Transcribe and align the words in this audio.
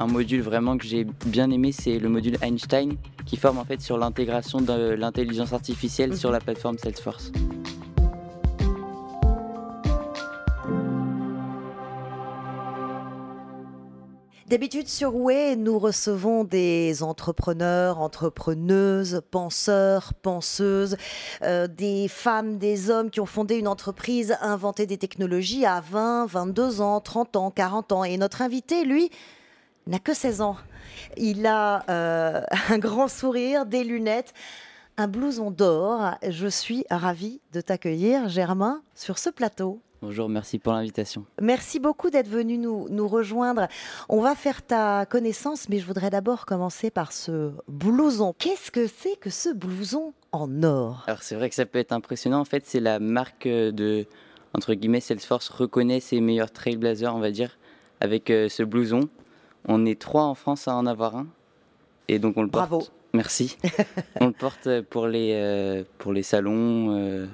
Un 0.00 0.08
module 0.08 0.40
vraiment 0.40 0.76
que 0.76 0.84
j'ai 0.84 1.06
bien 1.24 1.52
aimé, 1.52 1.70
c'est 1.70 2.00
le 2.00 2.08
module 2.08 2.36
Einstein, 2.42 2.96
qui 3.26 3.36
forme 3.36 3.58
en 3.58 3.64
fait 3.64 3.80
sur 3.80 3.96
l'intégration 3.96 4.60
de 4.60 4.90
l'intelligence 4.90 5.52
artificielle 5.52 6.16
sur 6.16 6.32
la 6.32 6.40
plateforme 6.40 6.76
Salesforce. 6.78 7.30
D'habitude 14.48 14.88
sur 14.88 15.14
Way, 15.14 15.54
nous 15.54 15.78
recevons 15.78 16.42
des 16.42 17.04
entrepreneurs, 17.04 18.00
entrepreneuses, 18.00 19.22
penseurs, 19.30 20.12
penseuses, 20.14 20.96
euh, 21.42 21.68
des 21.68 22.08
femmes, 22.08 22.58
des 22.58 22.90
hommes 22.90 23.10
qui 23.10 23.20
ont 23.20 23.26
fondé 23.26 23.58
une 23.58 23.68
entreprise, 23.68 24.36
inventé 24.40 24.86
des 24.86 24.98
technologies 24.98 25.64
à 25.64 25.80
20, 25.80 26.26
22 26.26 26.80
ans, 26.80 27.00
30 27.00 27.36
ans, 27.36 27.52
40 27.52 27.92
ans. 27.92 28.02
Et 28.02 28.16
notre 28.16 28.42
invité, 28.42 28.84
lui, 28.84 29.08
n'a 29.86 29.98
que 29.98 30.14
16 30.14 30.40
ans. 30.40 30.56
Il 31.16 31.46
a 31.46 31.84
euh, 31.88 32.42
un 32.68 32.78
grand 32.78 33.08
sourire, 33.08 33.66
des 33.66 33.84
lunettes, 33.84 34.32
un 34.96 35.08
blouson 35.08 35.50
d'or. 35.50 36.16
Je 36.28 36.46
suis 36.46 36.84
ravie 36.90 37.40
de 37.52 37.60
t'accueillir, 37.60 38.28
Germain, 38.28 38.82
sur 38.94 39.18
ce 39.18 39.30
plateau. 39.30 39.80
Bonjour, 40.02 40.28
merci 40.28 40.58
pour 40.58 40.74
l'invitation. 40.74 41.24
Merci 41.40 41.80
beaucoup 41.80 42.10
d'être 42.10 42.28
venu 42.28 42.58
nous, 42.58 42.88
nous, 42.90 43.08
rejoindre. 43.08 43.68
On 44.10 44.20
va 44.20 44.34
faire 44.34 44.60
ta 44.60 45.06
connaissance, 45.06 45.70
mais 45.70 45.78
je 45.78 45.86
voudrais 45.86 46.10
d'abord 46.10 46.44
commencer 46.44 46.90
par 46.90 47.10
ce 47.10 47.52
blouson. 47.68 48.34
Qu'est-ce 48.38 48.70
que 48.70 48.86
c'est 48.86 49.16
que 49.16 49.30
ce 49.30 49.48
blouson 49.48 50.12
en 50.30 50.62
or? 50.62 51.04
Alors 51.06 51.22
c'est 51.22 51.34
vrai 51.34 51.48
que 51.48 51.54
ça 51.54 51.64
peut 51.64 51.78
être 51.78 51.92
impressionnant. 51.92 52.38
En 52.38 52.44
fait, 52.44 52.64
c'est 52.66 52.80
la 52.80 52.98
marque 52.98 53.48
de, 53.48 54.06
entre 54.52 54.74
guillemets, 54.74 55.00
Salesforce 55.00 55.48
reconnaît 55.48 56.00
ses 56.00 56.20
meilleurs 56.20 56.50
trailblazers, 56.50 57.14
on 57.16 57.20
va 57.20 57.30
dire, 57.30 57.56
avec 58.02 58.28
euh, 58.28 58.50
ce 58.50 58.62
blouson. 58.62 59.08
On 59.66 59.86
est 59.86 60.00
trois 60.00 60.24
en 60.24 60.34
France 60.34 60.68
à 60.68 60.74
en 60.74 60.86
avoir 60.86 61.16
un. 61.16 61.26
Et 62.08 62.18
donc 62.18 62.36
on 62.36 62.42
le 62.42 62.48
Bravo. 62.48 62.78
porte. 62.78 62.92
Merci. 63.12 63.56
on 64.20 64.26
le 64.26 64.32
porte 64.32 64.80
pour 64.82 65.06
les, 65.06 65.32
euh, 65.34 65.84
pour 65.98 66.12
les 66.12 66.22
salons. 66.22 66.96
Euh, 66.96 67.26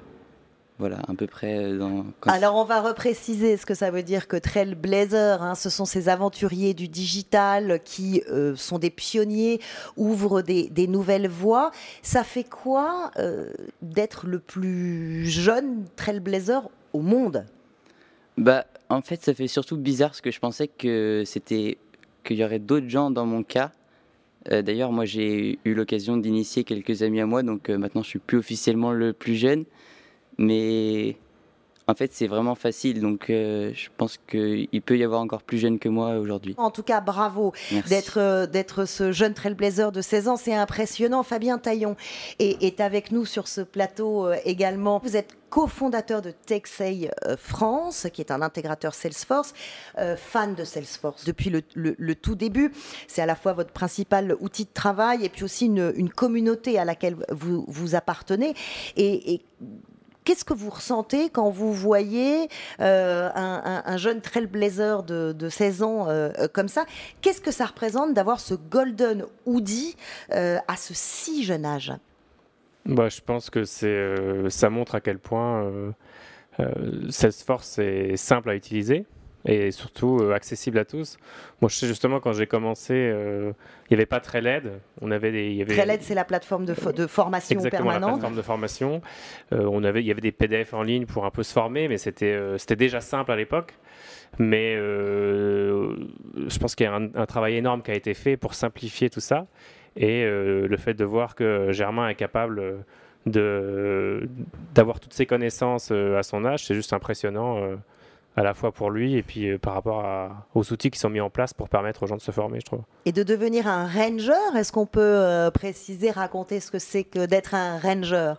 voilà, 0.81 0.97
à 1.07 1.13
peu 1.13 1.27
près 1.27 1.59
euh. 1.59 2.01
Alors, 2.25 2.55
on 2.55 2.63
va 2.63 2.81
repréciser 2.81 3.55
ce 3.55 3.67
que 3.67 3.75
ça 3.75 3.91
veut 3.91 4.01
dire 4.01 4.27
que 4.27 4.35
Trailblazer, 4.35 5.43
hein, 5.43 5.53
ce 5.53 5.69
sont 5.69 5.85
ces 5.85 6.09
aventuriers 6.09 6.73
du 6.73 6.87
digital 6.87 7.81
qui 7.85 8.23
euh, 8.31 8.55
sont 8.55 8.79
des 8.79 8.89
pionniers, 8.89 9.61
ouvrent 9.95 10.41
des, 10.41 10.87
nouvelles 10.87 11.27
voies. 11.27 11.69
Ça 12.01 12.23
fait 12.23 12.43
quoi 12.43 13.11
euh, 13.17 13.51
d'être 13.83 14.25
le 14.25 14.39
plus 14.39 15.27
jeune 15.27 15.85
Trailblazer 15.97 16.67
au 16.93 17.01
monde? 17.01 17.45
Bah, 18.37 18.65
en 18.89 19.03
fait, 19.03 19.21
ça 19.23 19.35
fait 19.35 19.47
surtout 19.47 19.77
bizarre 19.77 20.09
parce 20.09 20.21
que 20.21 20.31
je 20.31 20.39
pensais 20.39 20.67
que 20.67 21.21
c'était 21.27 21.77
qu'il 22.23 22.37
y 22.37 22.43
aurait 22.43 22.59
d'autres 22.59 22.89
gens 22.89 23.11
dans 23.11 23.25
mon 23.25 23.43
cas. 23.43 23.71
D'ailleurs, 24.49 24.91
moi, 24.91 25.05
j'ai 25.05 25.59
eu 25.65 25.75
l'occasion 25.75 26.17
d'initier 26.17 26.63
quelques 26.63 27.03
amis 27.03 27.21
à 27.21 27.27
moi, 27.27 27.43
donc 27.43 27.69
maintenant, 27.69 28.01
je 28.01 28.07
suis 28.07 28.19
plus 28.19 28.39
officiellement 28.39 28.91
le 28.91 29.13
plus 29.13 29.35
jeune. 29.35 29.65
Mais 30.39 31.15
en 31.91 31.95
fait, 31.95 32.13
c'est 32.13 32.27
vraiment 32.27 32.55
facile, 32.55 33.01
donc 33.01 33.29
euh, 33.29 33.71
je 33.73 33.89
pense 33.97 34.17
qu'il 34.17 34.81
peut 34.81 34.97
y 34.97 35.03
avoir 35.03 35.19
encore 35.19 35.43
plus 35.43 35.57
jeune 35.57 35.77
que 35.77 35.89
moi 35.89 36.17
aujourd'hui. 36.17 36.55
En 36.57 36.71
tout 36.71 36.83
cas, 36.83 37.01
bravo 37.01 37.53
d'être 37.89 38.17
euh, 38.19 38.85
ce 38.85 39.11
jeune 39.11 39.33
trailblazer 39.33 39.91
de 39.91 40.01
16 40.01 40.27
ans, 40.27 40.37
c'est 40.37 40.53
impressionnant. 40.53 41.23
Fabien 41.23 41.57
Taillon 41.57 41.95
est, 42.39 42.63
est, 42.63 42.79
avec 42.79 43.11
nous 43.11 43.25
sur 43.25 43.47
ce 43.47 43.61
plateau 43.61 44.27
euh, 44.27 44.35
également. 44.45 45.01
Vous 45.03 45.17
êtes 45.17 45.35
cofondateur 45.51 46.23
de 46.23 46.31
TechSay 46.31 47.11
France, 47.37 48.07
qui 48.11 48.21
est 48.21 48.31
un 48.31 48.41
intégrateur 48.41 48.95
Salesforce, 48.95 49.53
fan 50.17 50.55
de 50.55 50.63
Salesforce 50.63 51.25
depuis 51.25 51.51
le, 51.75 52.15
tout 52.15 52.35
début. 52.35 52.71
C'est 53.07 53.21
à 53.21 53.27
la 53.27 53.35
fois 53.35 53.53
votre 53.53 53.71
principal 53.71 54.35
outil 54.39 54.65
de 54.65 54.73
travail 54.73 55.25
et 55.25 55.29
puis 55.29 55.43
aussi 55.43 55.67
une, 55.67 56.09
communauté 56.09 56.79
à 56.79 56.85
laquelle 56.85 57.17
vous, 57.29 57.65
vous 57.67 57.95
appartenez. 57.95 58.55
Et, 58.97 59.41
Qu'est-ce 60.23 60.45
que 60.45 60.53
vous 60.53 60.69
ressentez 60.69 61.29
quand 61.29 61.49
vous 61.49 61.73
voyez 61.73 62.47
euh, 62.79 63.29
un, 63.33 63.97
jeune 63.97 64.21
trailblazer 64.21 65.01
de, 65.01 65.31
de 65.31 65.49
16 65.49 65.81
ans 65.81 66.07
euh, 66.07 66.29
euh, 66.37 66.47
comme 66.47 66.67
ça? 66.67 66.85
Qu'est-ce 67.21 67.41
que 67.41 67.49
ça 67.49 67.65
représente 67.65 68.13
d'avoir 68.13 68.39
ce 68.39 68.53
golden 68.53 69.25
hoodie 69.47 69.95
à 70.29 70.77
ce 70.77 70.93
si 70.93 71.43
jeune 71.43 71.65
âge? 71.65 71.91
Bah, 72.85 73.09
Je 73.09 73.21
pense 73.21 73.49
que 73.49 73.63
ça 73.65 74.69
montre 74.69 74.95
à 74.95 75.01
quel 75.01 75.19
point 75.19 75.71
Salesforce 77.09 77.79
est 77.79 78.17
simple 78.17 78.49
à 78.49 78.55
utiliser 78.55 79.05
et 79.45 79.71
surtout 79.71 80.19
euh, 80.21 80.33
accessible 80.33 80.77
à 80.77 80.85
tous. 80.85 81.17
Moi, 81.61 81.69
je 81.69 81.75
sais 81.75 81.87
justement 81.87 82.19
quand 82.19 82.33
j'ai 82.33 82.47
commencé, 82.47 82.93
euh, 82.93 83.53
il 83.89 83.93
n'y 83.93 83.95
avait 83.95 84.05
pas 84.05 84.19
très 84.19 84.41
LED. 84.41 84.71
On 85.01 85.11
avait 85.11 85.31
des, 85.31 85.51
y 85.51 85.61
avait... 85.61 85.99
C'est 86.01 86.15
la 86.15 86.25
plateforme 86.25 86.65
de, 86.65 86.73
de 86.91 87.07
formation 87.07 87.55
Exactement, 87.55 87.91
permanente. 87.91 88.09
la 88.09 88.13
plateforme 88.13 88.35
de 88.35 88.41
formation. 88.41 89.01
Euh, 89.53 89.67
on 89.71 89.83
avait, 89.83 90.01
il 90.01 90.05
y 90.05 90.11
avait 90.11 90.21
des 90.21 90.31
PDF 90.31 90.73
en 90.73 90.83
ligne 90.83 91.05
pour 91.05 91.25
un 91.25 91.31
peu 91.31 91.43
se 91.43 91.53
former, 91.53 91.87
mais 91.87 91.97
c'était, 91.97 92.39
c'était 92.57 92.75
déjà 92.75 93.01
simple 93.01 93.31
à 93.31 93.35
l'époque. 93.35 93.73
Mais 94.39 94.75
je 94.75 96.57
pense 96.59 96.75
qu'il 96.75 96.85
y 96.85 96.87
a 96.87 96.93
un, 96.93 97.13
un, 97.15 97.25
travail 97.25 97.55
énorme 97.55 97.81
qui 97.81 97.91
a 97.91 97.95
été 97.95 98.13
fait 98.13 98.37
pour 98.37 98.53
simplifier 98.53 99.09
tout 99.09 99.19
ça. 99.19 99.47
Et 99.95 100.23
le 100.23 100.77
fait 100.77 100.93
de 100.93 101.03
voir 101.03 101.35
que 101.35 101.71
Germain 101.71 102.07
est 102.07 102.15
capable 102.15 102.85
de 103.25 104.29
d'avoir 104.73 104.99
toutes 104.99 105.13
ces 105.13 105.25
connaissances 105.25 105.91
à 105.91 106.23
son 106.23 106.45
âge, 106.45 106.65
c'est 106.65 106.75
juste 106.75 106.93
impressionnant 106.93 107.77
à 108.35 108.43
la 108.43 108.53
fois 108.53 108.71
pour 108.71 108.91
lui 108.91 109.15
et 109.15 109.23
puis 109.23 109.49
euh, 109.49 109.57
par 109.57 109.73
rapport 109.73 110.05
aux 110.55 110.71
outils 110.71 110.89
qui 110.89 110.99
sont 110.99 111.09
mis 111.09 111.19
en 111.19 111.29
place 111.29 111.53
pour 111.53 111.69
permettre 111.69 112.03
aux 112.03 112.07
gens 112.07 112.15
de 112.15 112.21
se 112.21 112.31
former, 112.31 112.59
je 112.59 112.65
trouve. 112.65 112.81
Et 113.05 113.11
de 113.11 113.23
devenir 113.23 113.67
un 113.67 113.87
ranger, 113.87 114.57
est-ce 114.57 114.71
qu'on 114.71 114.85
peut 114.85 115.01
euh, 115.01 115.51
préciser, 115.51 116.11
raconter 116.11 116.59
ce 116.59 116.71
que 116.71 116.79
c'est 116.79 117.03
que 117.03 117.25
d'être 117.25 117.53
un 117.55 117.77
ranger? 117.79 118.33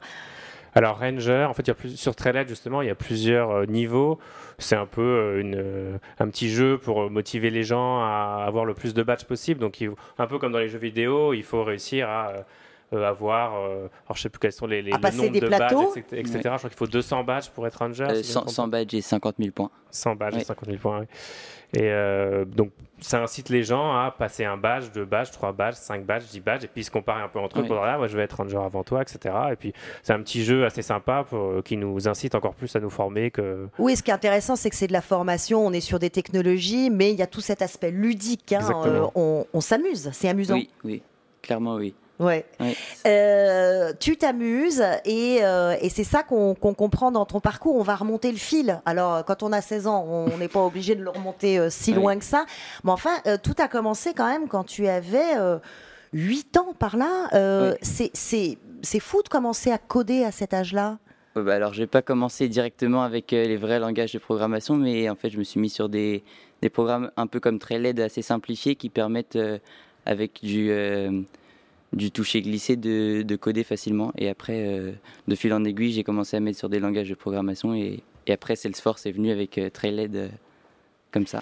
Alors 0.74 0.98
Ranger, 0.98 1.46
en 1.48 1.52
fait, 1.52 1.62
il 1.62 1.68
y 1.68 1.70
a 1.70 1.74
plus, 1.74 1.96
sur 1.96 2.16
Trailhead 2.16 2.48
justement, 2.48 2.80
il 2.80 2.88
y 2.88 2.90
a 2.90 2.94
plusieurs 2.94 3.50
euh, 3.50 3.66
niveaux. 3.66 4.18
C'est 4.58 4.76
un 4.76 4.86
peu 4.86 5.38
une, 5.38 5.98
un 6.18 6.28
petit 6.28 6.48
jeu 6.48 6.78
pour 6.78 7.10
motiver 7.10 7.50
les 7.50 7.62
gens 7.62 8.00
à 8.00 8.44
avoir 8.46 8.64
le 8.64 8.74
plus 8.74 8.94
de 8.94 9.02
badges 9.02 9.24
possible. 9.24 9.60
Donc, 9.60 9.84
un 10.18 10.26
peu 10.26 10.38
comme 10.38 10.52
dans 10.52 10.58
les 10.58 10.68
jeux 10.68 10.78
vidéo, 10.78 11.34
il 11.34 11.42
faut 11.42 11.62
réussir 11.64 12.08
à 12.08 12.28
euh, 12.30 12.42
avoir, 12.96 13.56
euh, 13.56 13.88
alors 14.06 14.16
je 14.16 14.22
sais 14.22 14.28
plus 14.28 14.38
quels 14.38 14.52
sont 14.52 14.66
les, 14.66 14.82
les 14.82 14.90
le 14.90 15.16
nombre 15.16 15.40
de 15.40 15.48
badges, 15.48 15.96
etc. 16.12 16.40
Je 16.40 16.40
crois 16.40 16.58
qu'il 16.58 16.78
faut 16.78 16.86
200 16.86 17.24
badges 17.24 17.50
pour 17.50 17.66
être 17.66 17.76
ranger. 17.76 18.22
100, 18.22 18.58
euh, 18.58 18.66
badges 18.68 18.94
et 18.94 19.00
50 19.00 19.36
000 19.38 19.50
points. 19.52 19.70
100 19.90 20.16
badges 20.16 20.36
et 20.36 20.44
50 20.44 20.66
000 20.66 20.78
points, 20.78 21.00
oui. 21.00 21.06
Et 21.74 21.90
donc, 22.54 22.70
ça 23.00 23.22
incite 23.22 23.48
les 23.48 23.62
gens 23.62 23.96
à 23.96 24.10
passer 24.10 24.44
un 24.44 24.58
badge, 24.58 24.92
deux 24.92 25.06
badges, 25.06 25.30
trois 25.30 25.52
badges, 25.52 25.76
cinq 25.76 26.04
badges, 26.04 26.24
dix 26.24 26.40
badges, 26.40 26.64
et 26.64 26.68
puis 26.68 26.84
se 26.84 26.90
comparer 26.90 27.22
un 27.22 27.28
peu 27.28 27.38
entre 27.38 27.60
eux 27.60 27.64
pour 27.64 27.76
dire, 27.76 27.84
ah, 27.84 27.96
moi 27.96 28.08
je 28.08 28.16
vais 28.16 28.24
être 28.24 28.36
ranger 28.36 28.58
avant 28.58 28.84
toi, 28.84 29.00
etc. 29.00 29.34
Et 29.52 29.56
puis, 29.56 29.72
c'est 30.02 30.12
un 30.12 30.20
petit 30.20 30.44
jeu 30.44 30.66
assez 30.66 30.82
sympa 30.82 31.24
pour, 31.26 31.62
qui 31.64 31.78
nous 31.78 32.08
incite 32.08 32.34
encore 32.34 32.54
plus 32.54 32.76
à 32.76 32.80
nous 32.80 32.90
former. 32.90 33.30
Que... 33.30 33.68
Oui, 33.78 33.96
ce 33.96 34.02
qui 34.02 34.10
est 34.10 34.14
intéressant, 34.14 34.54
c'est 34.54 34.68
que 34.68 34.76
c'est 34.76 34.86
de 34.86 34.92
la 34.92 35.00
formation, 35.00 35.66
on 35.66 35.72
est 35.72 35.80
sur 35.80 35.98
des 35.98 36.10
technologies, 36.10 36.90
mais 36.90 37.10
il 37.10 37.18
y 37.18 37.22
a 37.22 37.26
tout 37.26 37.40
cet 37.40 37.62
aspect 37.62 37.90
ludique. 37.90 38.52
Hein, 38.52 38.68
on, 39.14 39.46
on 39.50 39.60
s'amuse, 39.62 40.10
c'est 40.12 40.28
amusant. 40.28 40.56
Oui, 40.56 40.68
oui, 40.84 41.02
clairement 41.40 41.76
oui. 41.76 41.94
Ouais. 42.18 42.44
Euh, 43.06 43.92
tu 43.98 44.16
t'amuses 44.16 44.82
et, 45.04 45.38
euh, 45.42 45.74
et 45.80 45.88
c'est 45.88 46.04
ça 46.04 46.22
qu'on 46.22 46.54
comprend 46.54 47.10
dans 47.10 47.26
ton 47.26 47.40
parcours. 47.40 47.76
On 47.76 47.82
va 47.82 47.96
remonter 47.96 48.30
le 48.30 48.38
fil. 48.38 48.80
Alors, 48.86 49.24
quand 49.24 49.42
on 49.42 49.52
a 49.52 49.60
16 49.60 49.86
ans, 49.86 50.04
on 50.06 50.38
n'est 50.38 50.48
pas 50.48 50.62
obligé 50.64 50.94
de 50.94 51.02
le 51.02 51.10
remonter 51.10 51.58
euh, 51.58 51.68
si 51.70 51.92
loin 51.92 52.16
que 52.18 52.24
ça. 52.24 52.46
Mais 52.84 52.92
enfin, 52.92 53.10
tout 53.42 53.54
a 53.58 53.68
commencé 53.68 54.14
quand 54.14 54.26
même 54.26 54.48
quand 54.48 54.64
tu 54.64 54.86
avais 54.86 55.36
8 56.12 56.56
ans 56.58 56.74
par 56.78 56.96
là. 56.96 57.28
C'est 57.82 59.00
fou 59.00 59.22
de 59.22 59.28
commencer 59.28 59.70
à 59.72 59.78
coder 59.78 60.24
à 60.24 60.30
cet 60.30 60.54
âge-là. 60.54 60.98
bah 61.34 61.54
alors, 61.54 61.74
je 61.74 61.80
n'ai 61.80 61.86
pas 61.86 62.02
commencé 62.02 62.48
directement 62.48 63.02
avec 63.02 63.32
les 63.32 63.56
vrais 63.56 63.80
langages 63.80 64.12
de 64.12 64.18
programmation, 64.18 64.76
mais 64.76 65.08
en 65.08 65.16
fait, 65.16 65.30
je 65.30 65.38
me 65.38 65.44
suis 65.44 65.58
mis 65.58 65.70
sur 65.70 65.88
des, 65.88 66.22
des 66.60 66.68
programmes 66.68 67.10
un 67.16 67.26
peu 67.26 67.40
comme 67.40 67.58
Trailhead 67.58 67.98
assez 67.98 68.22
simplifiés 68.22 68.76
qui 68.76 68.90
permettent, 68.90 69.38
avec 70.04 70.40
du 70.42 70.70
du 71.92 72.10
toucher 72.10 72.42
glissé 72.42 72.76
de, 72.76 73.36
coder 73.36 73.64
facilement. 73.64 74.12
Et 74.16 74.28
après, 74.28 74.66
euh, 74.66 74.92
de 75.28 75.34
fil 75.34 75.52
en 75.52 75.64
aiguille, 75.64 75.92
j'ai 75.92 76.04
commencé 76.04 76.36
à 76.36 76.40
mettre 76.40 76.58
sur 76.58 76.68
des 76.68 76.80
langages 76.80 77.08
de 77.08 77.14
programmation. 77.14 77.74
Et, 77.74 78.00
et 78.26 78.32
après, 78.32 78.56
Salesforce 78.56 79.06
est 79.06 79.12
venu 79.12 79.30
avec 79.30 79.58
euh, 79.58 79.68
Trailhead 79.70 80.16
euh, 80.16 80.28
comme 81.10 81.26
ça. 81.26 81.40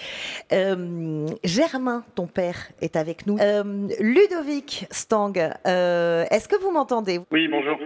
Germain, 1.44 2.05
ton 2.17 2.26
père, 2.26 2.70
est 2.81 2.97
avec 2.97 3.26
nous. 3.26 3.38
Ludovic 4.00 4.87
Stang, 4.91 5.32
est-ce 5.37 6.49
que 6.49 6.61
vous 6.61 6.73
m'entendez? 6.73 7.20
Oui, 7.31 7.46
bonjour. 7.46 7.79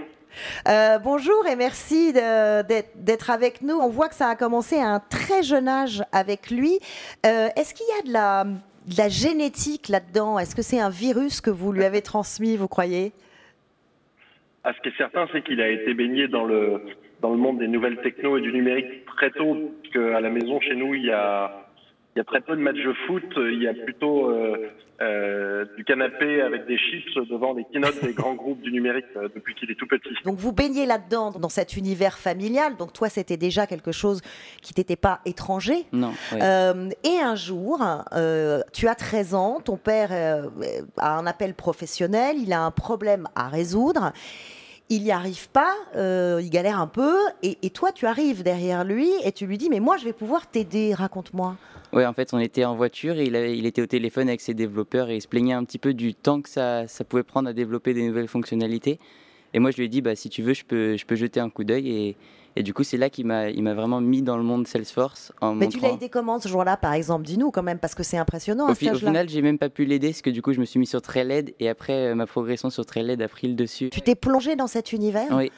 bonjour 1.04 1.46
et 1.46 1.56
merci 1.56 2.14
d'être 2.14 3.28
avec 3.28 3.60
nous. 3.60 3.74
On 3.74 3.90
voit 3.90 4.08
que 4.08 4.14
ça 4.14 4.28
a 4.28 4.34
commencé 4.34 4.76
à 4.76 4.88
un 4.88 5.00
très 5.00 5.42
jeune 5.42 5.68
âge 5.68 6.02
avec 6.10 6.50
lui. 6.50 6.78
Est-ce 7.22 7.74
qu'il 7.74 7.86
y 7.86 8.00
a 8.00 8.06
de 8.06 8.12
la 8.14 8.46
de 8.86 8.96
la 8.98 9.08
génétique 9.08 9.88
là-dedans 9.88 10.38
Est-ce 10.38 10.54
que 10.54 10.62
c'est 10.62 10.80
un 10.80 10.90
virus 10.90 11.40
que 11.40 11.50
vous 11.50 11.72
lui 11.72 11.84
avez 11.84 12.02
transmis, 12.02 12.56
vous 12.56 12.68
croyez? 12.68 13.12
Ce 14.64 14.80
qui 14.82 14.88
est 14.88 14.96
certain, 14.96 15.28
c'est 15.32 15.42
qu'il 15.42 15.60
a 15.60 15.68
été 15.68 15.92
baigné 15.92 16.26
dans 16.26 16.44
le, 16.44 16.80
dans 17.20 17.30
le 17.30 17.36
monde 17.36 17.58
des 17.58 17.68
nouvelles 17.68 18.00
techno 18.00 18.38
et 18.38 18.40
du 18.40 18.52
numérique 18.52 19.04
très 19.06 19.30
tôt, 19.30 19.72
qu'à 19.92 20.20
la 20.20 20.30
maison, 20.30 20.60
chez 20.60 20.74
nous, 20.74 20.94
il 20.94 21.04
y 21.04 21.10
a, 21.10 21.63
il 22.14 22.18
y 22.18 22.20
a 22.20 22.24
très 22.24 22.40
peu 22.40 22.56
de 22.56 22.60
matchs 22.60 22.84
de 22.84 22.92
foot. 23.06 23.24
Il 23.36 23.62
y 23.62 23.66
a 23.66 23.74
plutôt 23.74 24.30
euh, 24.30 24.70
euh, 25.02 25.64
du 25.76 25.84
canapé 25.84 26.40
avec 26.42 26.66
des 26.66 26.78
chips 26.78 27.14
devant 27.28 27.54
les 27.54 27.64
keynotes 27.72 28.00
des 28.04 28.12
grands 28.12 28.34
groupes 28.34 28.60
du 28.60 28.70
numérique 28.70 29.06
euh, 29.16 29.28
depuis 29.34 29.54
qu'il 29.54 29.70
est 29.70 29.74
tout 29.74 29.86
petit. 29.86 30.14
Donc 30.24 30.38
vous 30.38 30.52
baignez 30.52 30.86
là-dedans, 30.86 31.32
dans 31.32 31.48
cet 31.48 31.76
univers 31.76 32.16
familial. 32.16 32.76
Donc 32.76 32.92
toi, 32.92 33.08
c'était 33.08 33.36
déjà 33.36 33.66
quelque 33.66 33.90
chose 33.90 34.20
qui 34.62 34.74
t'était 34.74 34.96
pas 34.96 35.20
étranger. 35.26 35.86
Non. 35.92 36.12
et 36.32 37.20
un 37.20 37.34
jour, 37.34 37.80
tu 38.72 38.88
as 38.88 38.94
13 38.94 39.34
ans, 39.34 39.60
ton 39.60 39.76
père 39.76 40.10
a 40.98 41.18
un 41.18 41.26
appel 41.26 41.54
professionnel, 41.54 42.36
il 42.38 42.52
a 42.52 42.62
un 42.62 42.70
problème 42.70 43.26
à 43.34 43.48
résoudre 43.48 44.12
il 44.90 45.02
n'y 45.02 45.12
arrive 45.12 45.48
pas, 45.48 45.74
euh, 45.96 46.40
il 46.42 46.50
galère 46.50 46.78
un 46.78 46.86
peu, 46.86 47.16
et, 47.42 47.70
toi 47.70 47.92
tu 47.92 48.06
arrives 48.06 48.42
derrière 48.42 48.84
lui 48.84 49.10
et 49.24 49.32
tu 49.32 49.46
lui 49.46 49.58
dis 49.58 49.68
mais 49.68 49.80
moi 49.80 49.96
je 49.96 50.04
vais 50.04 50.12
pouvoir 50.12 50.46
t'aider, 50.46 50.94
raconte-moi. 50.94 51.56
Oui, 51.94 52.04
en 52.04 52.12
fait 52.12 52.34
on 52.34 52.38
était 52.38 52.64
en 52.64 52.74
voiture 52.74 53.18
et 53.18 53.24
il, 53.26 53.66
était 53.66 53.82
au 53.82 53.86
téléphone 53.86 54.28
avec 54.28 54.40
ses 54.40 54.54
développeurs 54.54 55.10
et 55.10 55.16
il 55.16 55.20
se 55.22 55.28
plaignait 55.28 55.54
un 55.54 55.64
petit 55.64 55.78
peu 55.78 55.94
du 55.94 56.14
temps 56.14 56.40
que 56.40 56.48
ça, 56.48 56.86
ça 56.88 57.04
pouvait 57.04 57.22
prendre 57.22 57.48
à 57.48 57.52
développer 57.52 57.94
des 57.94 58.06
nouvelles 58.06 58.28
fonctionnalités. 58.28 58.98
Et 59.52 59.60
moi 59.60 59.70
je 59.70 59.76
lui 59.76 59.84
ai 59.84 59.88
dit 59.88 60.00
bah 60.00 60.16
si 60.16 60.28
tu 60.28 60.42
veux 60.42 60.54
je 60.54 60.64
peux, 60.64 60.96
je 60.96 61.06
peux 61.06 61.14
jeter 61.14 61.40
un 61.40 61.50
coup 61.50 61.64
d'œil 61.64 61.90
et, 61.90 62.16
et 62.56 62.62
du 62.62 62.72
coup, 62.72 62.84
c'est 62.84 62.96
là 62.96 63.10
qu'il 63.10 63.26
m'a, 63.26 63.50
il 63.50 63.62
m'a 63.62 63.74
vraiment 63.74 64.00
mis 64.00 64.22
dans 64.22 64.36
le 64.36 64.44
monde 64.44 64.66
Salesforce. 64.68 65.32
En 65.40 65.54
Mais 65.54 65.68
tu 65.68 65.80
l'as 65.80 65.90
aidé 65.90 66.08
comment 66.08 66.38
ce 66.38 66.48
jour-là, 66.48 66.76
par 66.76 66.92
exemple? 66.92 67.24
Dis-nous 67.24 67.50
quand 67.50 67.64
même, 67.64 67.78
parce 67.78 67.94
que 67.94 68.04
c'est 68.04 68.16
impressionnant. 68.16 68.68
Au, 68.68 68.72
au 68.72 68.74
final, 68.74 69.28
j'ai 69.28 69.42
même 69.42 69.58
pas 69.58 69.68
pu 69.68 69.84
l'aider, 69.84 70.10
parce 70.10 70.22
que 70.22 70.30
du 70.30 70.40
coup, 70.40 70.52
je 70.52 70.60
me 70.60 70.64
suis 70.64 70.78
mis 70.78 70.86
sur 70.86 71.02
Trailhead 71.02 71.52
et 71.58 71.68
après, 71.68 72.10
euh, 72.10 72.14
ma 72.14 72.26
progression 72.26 72.70
sur 72.70 72.86
Trailhead 72.86 73.20
a 73.20 73.28
pris 73.28 73.48
le 73.48 73.54
dessus. 73.54 73.90
Tu 73.90 74.00
t'es 74.00 74.14
plongé 74.14 74.54
dans 74.54 74.68
cet 74.68 74.92
univers? 74.92 75.26
Oui. 75.32 75.50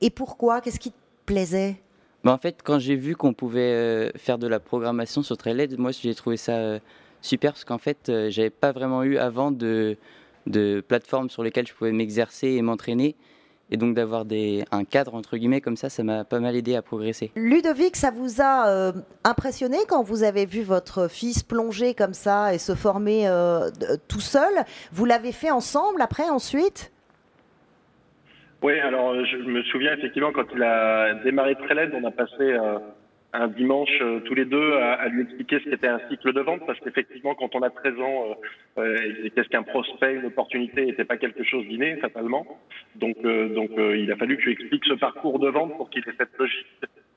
Et 0.00 0.08
pourquoi? 0.08 0.62
Qu'est-ce 0.62 0.80
qui 0.80 0.92
te 0.92 0.96
plaisait? 1.26 1.76
Bah, 2.24 2.32
En 2.32 2.38
fait, 2.38 2.60
quand 2.62 2.78
j'ai 2.78 2.96
vu 2.96 3.16
qu'on 3.16 3.32
pouvait 3.32 3.60
euh, 3.60 4.10
faire 4.16 4.38
de 4.38 4.46
la 4.46 4.60
programmation 4.60 5.22
sur 5.22 5.36
Trailhead, 5.36 5.78
moi, 5.78 5.90
j'ai 5.92 6.14
trouvé 6.14 6.36
ça 6.36 6.56
euh, 6.56 6.78
super, 7.22 7.52
parce 7.52 7.64
qu'en 7.64 7.78
fait, 7.78 8.10
j'avais 8.28 8.50
pas 8.50 8.72
vraiment 8.72 9.02
eu 9.02 9.18
avant 9.18 9.50
de, 9.50 9.96
de 10.46 10.82
plateformes 10.86 11.30
sur 11.30 11.42
lesquelles 11.42 11.66
je 11.66 11.74
pouvais 11.74 11.92
m'exercer 11.92 12.48
et 12.48 12.62
m'entraîner. 12.62 13.16
Et 13.72 13.76
donc 13.76 13.94
d'avoir 13.94 14.24
un 14.72 14.84
cadre, 14.84 15.14
entre 15.14 15.36
guillemets, 15.36 15.60
comme 15.60 15.76
ça, 15.76 15.88
ça 15.88 16.02
m'a 16.02 16.24
pas 16.24 16.40
mal 16.40 16.56
aidé 16.56 16.74
à 16.74 16.82
progresser. 16.82 17.30
Ludovic, 17.36 17.96
ça 17.96 18.10
vous 18.10 18.40
a 18.40 18.68
euh, 18.68 18.92
impressionné 19.22 19.78
quand 19.88 20.02
vous 20.02 20.24
avez 20.24 20.44
vu 20.44 20.62
votre 20.62 21.08
fils 21.08 21.44
plonger 21.44 21.94
comme 21.94 22.14
ça 22.14 22.52
et 22.52 22.58
se 22.58 22.74
former 22.74 23.28
euh, 23.28 23.70
tout 24.08 24.20
seul? 24.20 24.52
Vous 24.92 25.04
l'avez 25.04 25.30
fait 25.30 25.52
ensemble 25.52 26.02
après, 26.02 26.28
ensuite? 26.28 26.90
Oui, 28.62 28.78
alors 28.78 29.24
je 29.24 29.36
me 29.38 29.62
souviens 29.64 29.94
effectivement 29.94 30.32
quand 30.32 30.46
il 30.54 30.62
a 30.62 31.14
démarré 31.14 31.54
très 31.54 31.94
on 31.94 32.04
a 32.04 32.10
passé 32.10 32.42
euh, 32.42 32.78
un 33.32 33.48
dimanche 33.48 33.96
euh, 34.00 34.20
tous 34.20 34.34
les 34.34 34.44
deux 34.44 34.74
à, 34.74 35.08
lui 35.08 35.22
expliquer 35.22 35.60
ce 35.60 35.70
qu'était 35.70 35.86
un 35.86 36.00
cycle 36.08 36.32
de 36.32 36.40
vente 36.40 36.66
parce 36.66 36.78
qu'effectivement 36.80 37.34
quand 37.34 37.54
on 37.54 37.62
a 37.62 37.70
13 37.70 38.00
ans 38.00 38.36
euh, 38.78 38.82
euh 38.82 39.28
qu'est-ce 39.34 39.48
qu'un 39.48 39.62
prospect 39.62 40.14
une 40.14 40.26
opportunité 40.26 40.84
n'était 40.84 41.04
pas 41.04 41.16
quelque 41.16 41.44
chose 41.44 41.66
d'inné 41.66 41.96
fatalement. 41.96 42.46
Donc 42.96 43.16
euh, 43.24 43.48
donc 43.54 43.70
il 43.76 44.10
a 44.10 44.16
fallu 44.16 44.36
que 44.36 44.42
tu 44.42 44.52
expliques 44.52 44.84
ce 44.86 44.94
parcours 44.94 45.38
de 45.38 45.48
vente 45.48 45.76
pour 45.76 45.90
qu'il 45.90 46.02
ait 46.08 46.14
cette 46.18 46.36
logique 46.38 46.66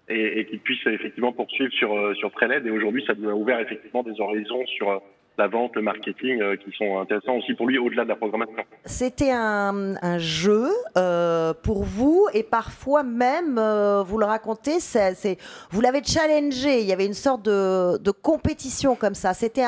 et, 0.10 0.40
et 0.40 0.46
qu'il 0.46 0.60
puisse 0.60 0.86
effectivement 0.86 1.32
poursuivre 1.32 1.74
sur 1.74 2.16
sur 2.18 2.32
Trailhead 2.32 2.66
et 2.68 2.72
aujourd'hui 2.72 3.04
ça 3.08 3.14
lui 3.14 3.28
a 3.28 3.36
ouvert 3.36 3.60
effectivement 3.60 4.04
des 4.04 4.20
horizons 4.20 4.66
sur 4.68 5.02
la 5.38 5.48
vente, 5.48 5.76
le 5.76 5.82
marketing, 5.82 6.42
euh, 6.42 6.56
qui 6.56 6.72
sont 6.78 7.00
intéressants 7.00 7.38
aussi 7.38 7.54
pour 7.54 7.68
lui 7.68 7.78
au-delà 7.78 8.04
de 8.04 8.10
la 8.10 8.16
programmation. 8.16 8.64
C'était 8.86 9.32
un, 9.32 9.96
un, 10.02 10.18
jeu 10.18 10.68
euh, 10.98 11.54
pour 11.64 11.84
vous 11.84 12.28
et 12.34 12.44
parfois 12.44 13.04
même, 13.04 13.58
euh, 13.58 14.04
vous 14.04 14.18
le 14.18 14.26
racontez, 14.26 14.80
c'est, 14.80 15.38
vous 15.72 15.82
l'avez 15.82 16.04
challengé, 16.04 16.82
il 16.82 16.86
y 16.86 16.94
avait 16.94 17.06
une 17.06 17.14
sorte 17.14 17.44
de, 17.46 17.98
de 17.98 18.12
compétition 18.12 18.96
comme 18.96 19.16
ça. 19.16 19.34
C'était 19.34 19.66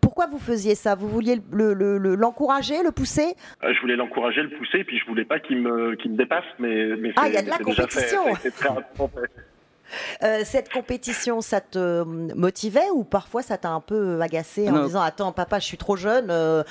Pourquoi 0.00 0.26
vous 0.26 0.38
faisiez 0.38 0.74
ça? 0.74 0.94
Vous 0.94 1.08
vouliez 1.08 1.38
l'encourager, 1.52 2.78
le, 2.78 2.84
le, 2.84 2.92
pousser? 2.92 3.34
Je 3.62 3.80
voulais 3.80 3.96
l'encourager, 3.96 4.42
le 4.42 4.50
pousser, 4.50 4.84
puis 4.84 4.98
je 4.98 5.06
voulais 5.06 5.24
pas 5.24 5.38
qu'il 5.38 5.60
me, 5.60 5.96
dépasse, 6.16 6.44
mais, 6.58 6.96
mais 6.96 7.12
ah, 7.16 7.28
il 7.28 7.34
y 7.34 7.36
a 7.36 7.42
de 7.42 7.50
la 7.50 7.58
compétition. 7.58 8.34
Fait, 8.36 8.50
très 8.50 8.68
Euh, 10.22 10.42
cette 10.44 10.70
compétition, 10.70 11.40
ça 11.40 11.60
te 11.60 12.02
motivait 12.02 12.90
ou 12.94 13.04
parfois 13.04 13.42
ça 13.42 13.58
t'a 13.58 13.70
un 13.70 13.80
peu 13.80 14.20
agacé 14.20 14.68
en 14.68 14.84
disant 14.84 15.00
Attends, 15.00 15.32
papa, 15.32 15.58
je 15.58 15.64
suis 15.64 15.78
trop 15.78 15.96
jeune, 15.96 16.28
euh, 16.30 16.62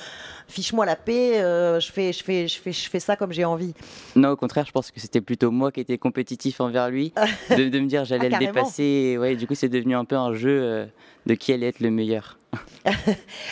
fiche-moi 0.48 0.86
la 0.86 0.96
paix, 0.96 1.40
euh, 1.40 1.78
je, 1.80 1.92
fais, 1.92 2.12
je, 2.12 2.24
fais, 2.24 2.48
je, 2.48 2.58
fais, 2.58 2.72
je 2.72 2.88
fais 2.88 3.00
ça 3.00 3.16
comme 3.16 3.32
j'ai 3.32 3.44
envie 3.44 3.74
Non, 4.16 4.30
au 4.30 4.36
contraire, 4.36 4.66
je 4.66 4.72
pense 4.72 4.90
que 4.90 5.00
c'était 5.00 5.20
plutôt 5.20 5.50
moi 5.50 5.70
qui 5.70 5.80
étais 5.80 5.98
compétitif 5.98 6.60
envers 6.60 6.90
lui, 6.90 7.12
de, 7.50 7.68
de 7.68 7.80
me 7.80 7.86
dire 7.86 8.04
j'allais 8.04 8.30
ah, 8.32 8.38
le 8.38 8.46
dépasser. 8.46 9.16
Ouais, 9.18 9.36
du 9.36 9.46
coup, 9.46 9.54
c'est 9.54 9.68
devenu 9.68 9.94
un 9.94 10.04
peu 10.04 10.16
un 10.16 10.34
jeu 10.34 10.88
de 11.26 11.34
qui 11.34 11.52
allait 11.52 11.68
être 11.68 11.80
le 11.80 11.90
meilleur. 11.90 12.38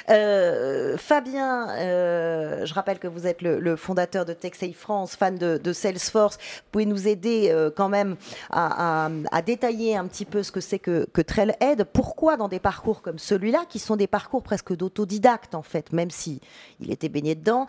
Euh, 0.08 0.96
Fabien, 0.96 1.69
euh, 1.70 2.64
je 2.64 2.72
rappelle 2.72 3.00
que 3.00 3.08
vous 3.08 3.26
êtes 3.26 3.43
le, 3.43 3.76
fondateur 3.76 4.25
de 4.25 4.32
TechSafe 4.32 4.76
France, 4.76 5.16
fan 5.16 5.37
de, 5.37 5.72
Salesforce. 5.72 6.37
Vous 6.37 6.70
pouvez 6.70 6.87
nous 6.87 7.08
aider 7.08 7.48
euh, 7.50 7.70
quand 7.75 7.88
même 7.88 8.16
à, 8.50 9.10
détailler 9.44 9.96
un 9.96 10.06
petit 10.06 10.25
peu 10.25 10.43
ce 10.43 10.52
que 10.52 10.60
c'est 10.60 10.78
que, 10.78 11.06
que 11.12 11.20
Trailhead. 11.20 11.84
Pourquoi 11.93 12.37
dans 12.37 12.48
des 12.48 12.60
parcours 12.60 13.02
comme 13.02 13.19
celui-là, 13.19 13.64
qui 13.69 13.81
sont 13.81 13.96
des 13.96 14.06
parcours 14.06 14.43
presque 14.43 14.75
d'autodidacte 14.75 15.54
en 15.54 15.62
fait, 15.62 15.93
même 15.93 16.10
si 16.10 16.40
il 16.86 16.92
était 16.92 17.08
baigné 17.08 17.34
dedans, 17.34 17.66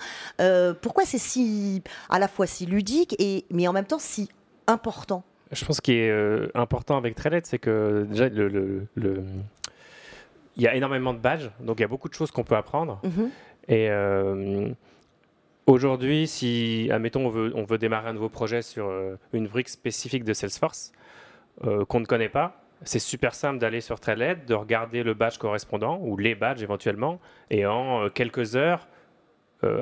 pourquoi 0.82 1.04
c'est 1.06 1.18
si 1.18 1.82
à 2.10 2.20
la 2.20 2.28
fois 2.28 2.48
si 2.48 2.66
ludique 2.66 3.16
et 3.20 3.46
mais 3.52 3.68
en 3.68 3.74
même 3.74 3.86
temps 3.86 4.00
si 4.00 4.30
important? 4.68 5.24
Je 5.52 5.64
pense 5.66 5.82
qu'il 5.82 5.96
est 5.96 6.56
important 6.56 6.98
avec 6.98 7.16
Trailhead, 7.16 7.46
c'est 7.46 7.60
que 7.60 8.06
déjà 8.10 8.30
le 8.30 8.88
il 10.58 10.64
y 10.64 10.68
a 10.68 10.76
énormément 10.76 11.14
de 11.14 11.20
badges, 11.20 11.50
donc 11.60 11.80
il 11.80 11.84
y 11.84 11.86
a 11.86 11.88
beaucoup 11.88 12.10
de 12.10 12.14
choses 12.14 12.32
qu'on 12.32 12.44
peut 12.44 12.56
apprendre. 12.56 13.00
Mhm. 13.04 13.30
Et 13.68 13.90
euh, 13.90 14.70
aujourd'hui, 15.68 16.28
si, 16.28 16.90
admettons, 16.92 17.28
on 17.28 17.30
veut, 17.30 17.52
on 17.56 17.64
veut 17.64 17.78
démarrer 17.78 18.10
un 18.10 18.14
nouveau 18.14 18.30
projet 18.30 18.62
sur 18.62 18.88
euh, 18.88 19.16
une 19.34 19.48
brique 19.48 19.70
spécifique 19.70 20.24
de 20.24 20.34
Salesforce 20.34 20.92
euh, 21.66 21.86
qu'on 21.86 22.00
ne 22.00 22.06
connaît 22.06 22.30
pas, 22.30 22.64
c'est 22.84 23.00
super 23.00 23.36
simple 23.36 23.60
d'aller 23.60 23.82
sur 23.82 24.00
Trailhead, 24.00 24.46
de 24.46 24.54
regarder 24.54 25.04
le 25.04 25.14
badge 25.14 25.38
correspondant 25.38 26.00
ou 26.02 26.18
les 26.18 26.36
badges 26.36 26.62
éventuellement, 26.62 27.20
et 27.50 27.66
en 27.66 28.10
quelques 28.10 28.56
heures, 28.56 28.88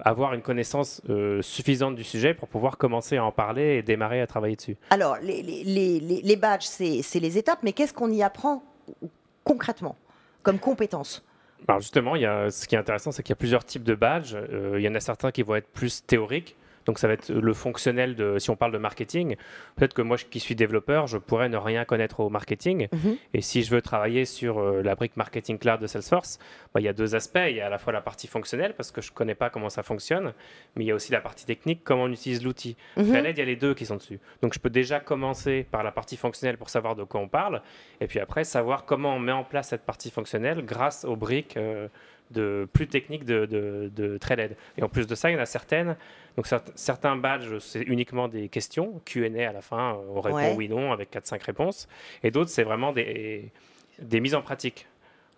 avoir 0.03 0.33
une 0.33 0.41
connaissance 0.41 1.01
suffisante 1.41 1.95
du 1.95 2.03
sujet 2.03 2.33
pour 2.33 2.47
pouvoir 2.47 2.77
commencer 2.77 3.17
à 3.17 3.25
en 3.25 3.31
parler 3.31 3.77
et 3.77 3.81
démarrer 3.83 4.21
à 4.21 4.27
travailler 4.27 4.55
dessus. 4.55 4.77
Alors, 4.89 5.17
les, 5.21 5.41
les, 5.41 5.63
les, 5.99 6.21
les 6.21 6.35
badges, 6.35 6.65
c'est 6.65 7.19
les 7.19 7.37
étapes, 7.37 7.59
mais 7.63 7.73
qu'est-ce 7.73 7.93
qu'on 7.93 8.11
y 8.11 8.23
apprend 8.23 8.63
concrètement 9.43 9.95
comme 10.43 10.59
compétence? 10.59 11.23
Alors 11.67 11.81
justement, 11.81 12.15
il 12.15 12.21
y 12.21 12.25
a, 12.25 12.51
ce 12.51 12.67
qui 12.67 12.75
est 12.75 12.77
intéressant, 12.77 13.11
c'est 13.11 13.23
qu'il 13.23 13.31
y 13.31 13.33
a 13.33 13.37
plusieurs 13.37 13.65
types 13.65 13.83
de 13.83 13.95
badges. 13.95 14.35
Euh, 14.35 14.75
il 14.77 14.83
y 14.83 14.87
en 14.87 14.93
a 14.93 14.99
certains 14.99 15.31
qui 15.31 15.41
vont 15.41 15.55
être 15.55 15.67
plus 15.67 16.05
théoriques, 16.05 16.55
donc 16.85 16.99
ça 16.99 17.07
va 17.07 17.13
être 17.13 17.31
le 17.31 17.53
fonctionnel 17.53 18.15
de, 18.15 18.37
si 18.39 18.49
on 18.49 18.55
parle 18.55 18.71
de 18.71 18.77
marketing, 18.77 19.35
peut-être 19.75 19.93
que 19.93 20.01
moi 20.01 20.17
qui 20.17 20.39
suis 20.39 20.55
développeur, 20.55 21.07
je 21.07 21.17
pourrais 21.17 21.49
ne 21.49 21.57
rien 21.57 21.85
connaître 21.85 22.19
au 22.19 22.29
marketing. 22.29 22.87
Mhm. 22.91 23.17
Et 23.33 23.41
si 23.41 23.63
je 23.63 23.71
veux 23.71 23.81
travailler 23.81 24.25
sur 24.25 24.59
euh, 24.59 24.81
la 24.81 24.95
brique 24.95 25.17
marketing 25.17 25.57
cloud 25.57 25.79
de 25.79 25.87
Salesforce, 25.87 26.39
bah, 26.73 26.81
il 26.81 26.83
y 26.83 26.87
a 26.87 26.93
deux 26.93 27.15
aspects. 27.15 27.39
Il 27.47 27.55
y 27.55 27.61
a 27.61 27.67
à 27.67 27.69
la 27.69 27.77
fois 27.77 27.93
la 27.93 28.01
partie 28.01 28.27
fonctionnelle, 28.27 28.73
parce 28.75 28.91
que 28.91 29.01
je 29.01 29.11
ne 29.11 29.15
connais 29.15 29.35
pas 29.35 29.49
comment 29.49 29.69
ça 29.69 29.83
fonctionne, 29.83 30.33
mais 30.75 30.83
il 30.83 30.87
y 30.87 30.91
a 30.91 30.95
aussi 30.95 31.11
la 31.11 31.21
partie 31.21 31.45
technique, 31.45 31.81
comment 31.83 32.03
on 32.03 32.11
utilise 32.11 32.43
l'outil. 32.43 32.75
Mhm. 32.97 33.05
il 33.25 33.37
y 33.37 33.41
a 33.41 33.45
les 33.45 33.55
deux 33.55 33.73
qui 33.73 33.85
sont 33.85 33.95
dessus. 33.95 34.19
Donc 34.41 34.53
je 34.53 34.59
peux 34.59 34.69
déjà 34.69 34.99
commencer 34.99 35.65
par 35.69 35.83
la 35.83 35.91
partie 35.91 36.17
fonctionnelle 36.17 36.57
pour 36.57 36.69
savoir 36.69 36.95
de 36.95 37.03
quoi 37.03 37.19
on 37.19 37.27
parle, 37.27 37.61
et 37.99 38.07
puis 38.07 38.19
après 38.19 38.43
savoir 38.43 38.85
comment 38.85 39.15
on 39.15 39.19
met 39.19 39.31
en 39.31 39.43
place 39.43 39.69
cette 39.69 39.85
partie 39.85 40.11
fonctionnelle 40.11 40.63
grâce 40.63 41.05
aux 41.05 41.15
briques. 41.15 41.57
Euh, 41.57 41.87
de 42.31 42.67
plus 42.73 42.87
techniques 42.87 43.25
de, 43.25 43.45
de, 43.45 43.91
de 43.95 44.19
Et 44.77 44.83
en 44.83 44.89
plus 44.89 45.07
de 45.07 45.15
ça, 45.15 45.29
il 45.29 45.33
y 45.33 45.37
en 45.37 45.41
a 45.41 45.45
certaines. 45.45 45.95
Donc 46.35 46.47
certains 46.75 47.15
badges, 47.15 47.59
c'est 47.59 47.81
uniquement 47.81 48.27
des 48.27 48.49
questions, 48.49 49.01
Q&A 49.05 49.49
à 49.49 49.53
la 49.53 49.61
fin, 49.61 49.97
on 50.09 50.19
répond 50.19 50.55
oui, 50.55 50.67
non, 50.67 50.91
avec 50.91 51.13
4-5 51.13 51.43
réponses. 51.43 51.87
Et 52.23 52.31
d'autres, 52.31 52.49
c'est 52.49 52.63
vraiment 52.63 52.91
des, 52.91 53.51
des 53.99 54.19
mises 54.19 54.35
en 54.35 54.41
pratique. 54.41 54.87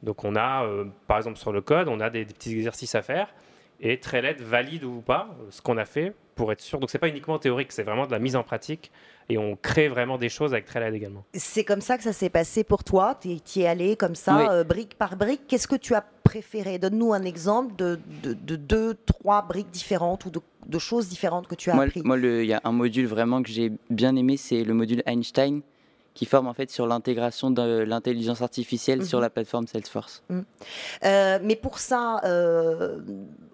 Donc 0.03 0.23
on 0.23 0.35
a, 0.35 0.63
euh, 0.65 0.85
par 1.07 1.17
exemple 1.17 1.37
sur 1.37 1.51
le 1.51 1.61
code, 1.61 1.87
on 1.87 1.99
a 1.99 2.09
des, 2.09 2.25
petits 2.25 2.53
exercices 2.53 2.95
à 2.95 3.01
faire. 3.01 3.33
Et 3.79 3.99
Trailhead 3.99 4.41
valide 4.41 4.83
ou 4.83 5.01
pas 5.01 5.29
ce 5.51 5.61
qu'on 5.61 5.77
a 5.77 5.85
fait 5.85 6.13
pour 6.35 6.51
être 6.51 6.61
sûr. 6.61 6.79
Donc 6.79 6.89
c'est 6.89 6.99
pas 6.99 7.09
uniquement 7.09 7.37
théorique, 7.37 7.71
c'est 7.71 7.83
vraiment 7.83 8.07
de 8.07 8.11
la 8.11 8.19
mise 8.19 8.35
en 8.35 8.43
pratique 8.43 8.91
et 9.29 9.37
on 9.37 9.55
crée 9.55 9.87
vraiment 9.87 10.17
des 10.17 10.29
choses 10.29 10.53
avec 10.53 10.65
Trailhead 10.65 10.93
également. 10.93 11.25
C'est 11.33 11.63
comme 11.63 11.81
ça 11.81 11.97
que 11.97 12.03
ça 12.03 12.13
s'est 12.13 12.29
passé 12.29 12.63
pour 12.63 12.83
toi? 12.83 13.17
Tu 13.19 13.29
y 13.29 13.61
es 13.61 13.67
allé 13.67 13.95
comme 13.95 14.15
ça, 14.15 14.51
euh, 14.51 14.63
brique 14.63 14.97
par 14.97 15.15
brique? 15.15 15.41
Qu'est-ce 15.47 15.67
que 15.67 15.75
tu 15.75 15.93
as 15.93 16.05
préféré 16.27 16.77
Donne-nous 16.77 17.13
un 17.13 17.23
exemple 17.23 17.75
de, 17.75 17.99
de, 18.23 18.55
deux, 18.55 18.95
trois 19.05 19.41
briques 19.41 19.71
différentes 19.71 20.25
ou 20.25 20.31
de, 20.31 20.79
choses 20.79 21.07
différentes 21.07 21.47
que 21.47 21.55
tu 21.55 21.71
as 21.71 21.75
moi, 21.75 21.85
appris. 21.85 22.01
Moi, 22.03 22.17
il 22.17 22.45
y 22.45 22.53
a 22.53 22.61
un 22.63 22.71
module 22.71 23.07
vraiment 23.07 23.41
que 23.41 23.49
j'ai 23.49 23.71
bien 23.89 24.15
aimé, 24.15 24.37
c'est 24.37 24.63
le 24.63 24.73
module 24.73 25.01
Einstein 25.05 25.61
qui 26.13 26.25
forme 26.25 26.47
en 26.47 26.53
fait 26.53 26.71
sur 26.71 26.87
l'intégration 26.87 27.51
de 27.51 27.83
l'intelligence 27.83 28.41
artificielle 28.41 29.05
sur 29.05 29.19
mhm. 29.19 29.23
la 29.23 29.29
plateforme 29.29 29.67
Salesforce. 29.67 30.23
Mhm. 30.29 30.45
Euh, 31.05 31.39
mais 31.43 31.55
pour 31.55 31.77
ça, 31.77 32.19
euh, 32.23 32.99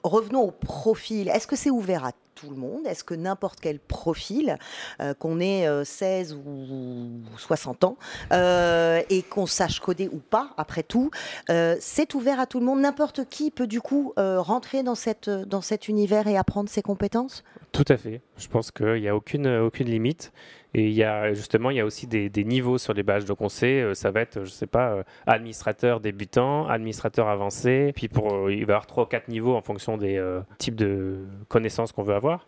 revenons 0.03 0.41
au 0.41 0.51
profil. 0.51 1.27
Est-ce 1.27 1.45
que 1.45 1.57
c'est 1.57 1.69
ouvert 1.69 2.05
à 2.05 2.11
tout 2.43 2.49
le 2.49 2.55
monde 2.59 2.85
Est-ce 2.85 3.03
que 3.03 3.13
n'importe 3.13 3.59
quel 3.59 3.79
profil, 3.79 4.57
euh, 5.01 5.13
qu'on 5.13 5.39
ait 5.39 5.67
16 5.83 6.33
ou 6.33 7.21
60 7.37 7.83
ans, 7.83 7.97
et 8.31 9.23
qu'on 9.29 9.45
sache 9.45 9.79
coder 9.79 10.09
ou 10.11 10.17
pas, 10.17 10.51
après 10.57 10.83
tout, 10.83 11.11
c'est 11.47 12.13
ouvert 12.13 12.39
à 12.39 12.45
tout 12.45 12.59
le 12.59 12.65
monde 12.65 12.81
N'importe 12.81 13.25
qui 13.29 13.51
peut 13.51 13.67
du 13.67 13.81
coup 13.81 14.13
rentrer 14.17 14.83
dans, 14.83 14.95
cette, 14.95 15.29
dans 15.29 15.61
cet 15.61 15.87
univers 15.87 16.27
et 16.27 16.37
apprendre 16.37 16.69
ses 16.69 16.81
compétences? 16.81 17.43
Tout 17.71 17.85
à 17.87 17.97
fait. 17.97 18.21
Je 18.37 18.47
pense 18.47 18.71
qu'il 18.71 19.01
n'y 19.01 19.07
a 19.07 19.15
aucune, 19.15 19.47
aucune 19.47 19.87
limite. 19.87 20.31
Et 20.75 20.87
il 20.87 20.93
y 20.93 21.03
a 21.03 21.33
justement, 21.33 21.69
il 21.69 21.77
y 21.77 21.79
a 21.79 21.85
aussi 21.85 22.07
des, 22.07 22.43
niveaux 22.43 22.77
sur 22.77 22.93
les 22.93 23.03
badges. 23.03 23.25
Donc 23.25 23.41
on 23.41 23.49
sait, 23.49 23.81
euh, 23.81 23.93
ça 23.93 24.09
va 24.09 24.21
être, 24.21 24.43
je 24.43 24.49
sais 24.49 24.67
pas, 24.67 24.89
euh, 24.89 25.03
administrateur 25.27 25.99
débutant, 25.99 26.67
administrateur 26.67 27.27
avancé. 27.27 27.91
Puis 27.95 28.07
pour, 28.07 28.33
euh, 28.33 28.53
il 28.53 28.65
va 28.65 28.73
y 28.73 28.75
avoir 28.75 28.87
trois 28.87 29.03
ou 29.03 29.07
quatre 29.07 29.27
niveaux 29.27 29.55
en 29.55 29.61
fonction 29.61 29.97
des 29.97 30.21
types 30.57 30.75
de 30.75 31.17
connaissances 31.47 31.91
qu'on 31.91 32.03
veut 32.03 32.15
avoir. 32.15 32.47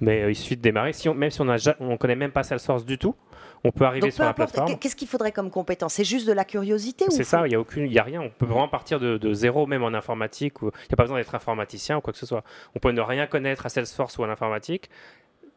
Mais 0.00 0.30
il 0.30 0.34
suffit 0.34 0.56
de 0.56 0.62
démarrer. 0.62 0.92
Si 0.92 1.08
on, 1.08 1.14
même 1.14 1.30
si 1.30 1.40
on 1.40 1.44
ne 1.44 1.96
connaît 1.96 2.16
même 2.16 2.30
pas 2.30 2.42
Salesforce 2.42 2.84
du 2.84 2.98
tout, 2.98 3.14
on 3.64 3.70
peut 3.70 3.84
arriver 3.84 4.10
sur 4.10 4.24
la 4.24 4.34
plateforme. 4.34 4.76
Qu'est-ce 4.78 4.96
qu'il 4.96 5.08
faudrait 5.08 5.32
comme 5.32 5.50
compétence? 5.50 5.94
C'est 5.94 6.04
juste 6.04 6.26
de 6.26 6.32
la 6.32 6.44
curiosité 6.44 7.04
C'est 7.10 7.24
ça, 7.24 7.46
il 7.46 7.50
n'y 7.50 7.54
a, 7.54 7.60
aucune, 7.60 7.90
y 7.90 7.98
a 7.98 8.02
rien. 8.02 8.20
On 8.20 8.30
peut 8.30 8.46
vraiment 8.46 8.68
partir 8.68 8.98
de, 8.98 9.32
zéro, 9.32 9.66
même 9.66 9.84
en 9.84 9.88
informatique. 9.94 10.54
Il 10.62 10.66
n'y 10.66 10.92
a 10.92 10.96
pas 10.96 11.04
besoin 11.04 11.18
d'être 11.18 11.34
informaticien 11.34 11.98
ou 11.98 12.00
quoi 12.00 12.12
que 12.12 12.18
ce 12.18 12.26
soit. 12.26 12.42
On 12.74 12.80
peut 12.80 12.90
ne 12.90 13.00
rien 13.00 13.26
connaître 13.26 13.66
à 13.66 13.68
Salesforce 13.68 14.18
ou 14.18 14.24
à 14.24 14.26
l'informatique 14.26 14.90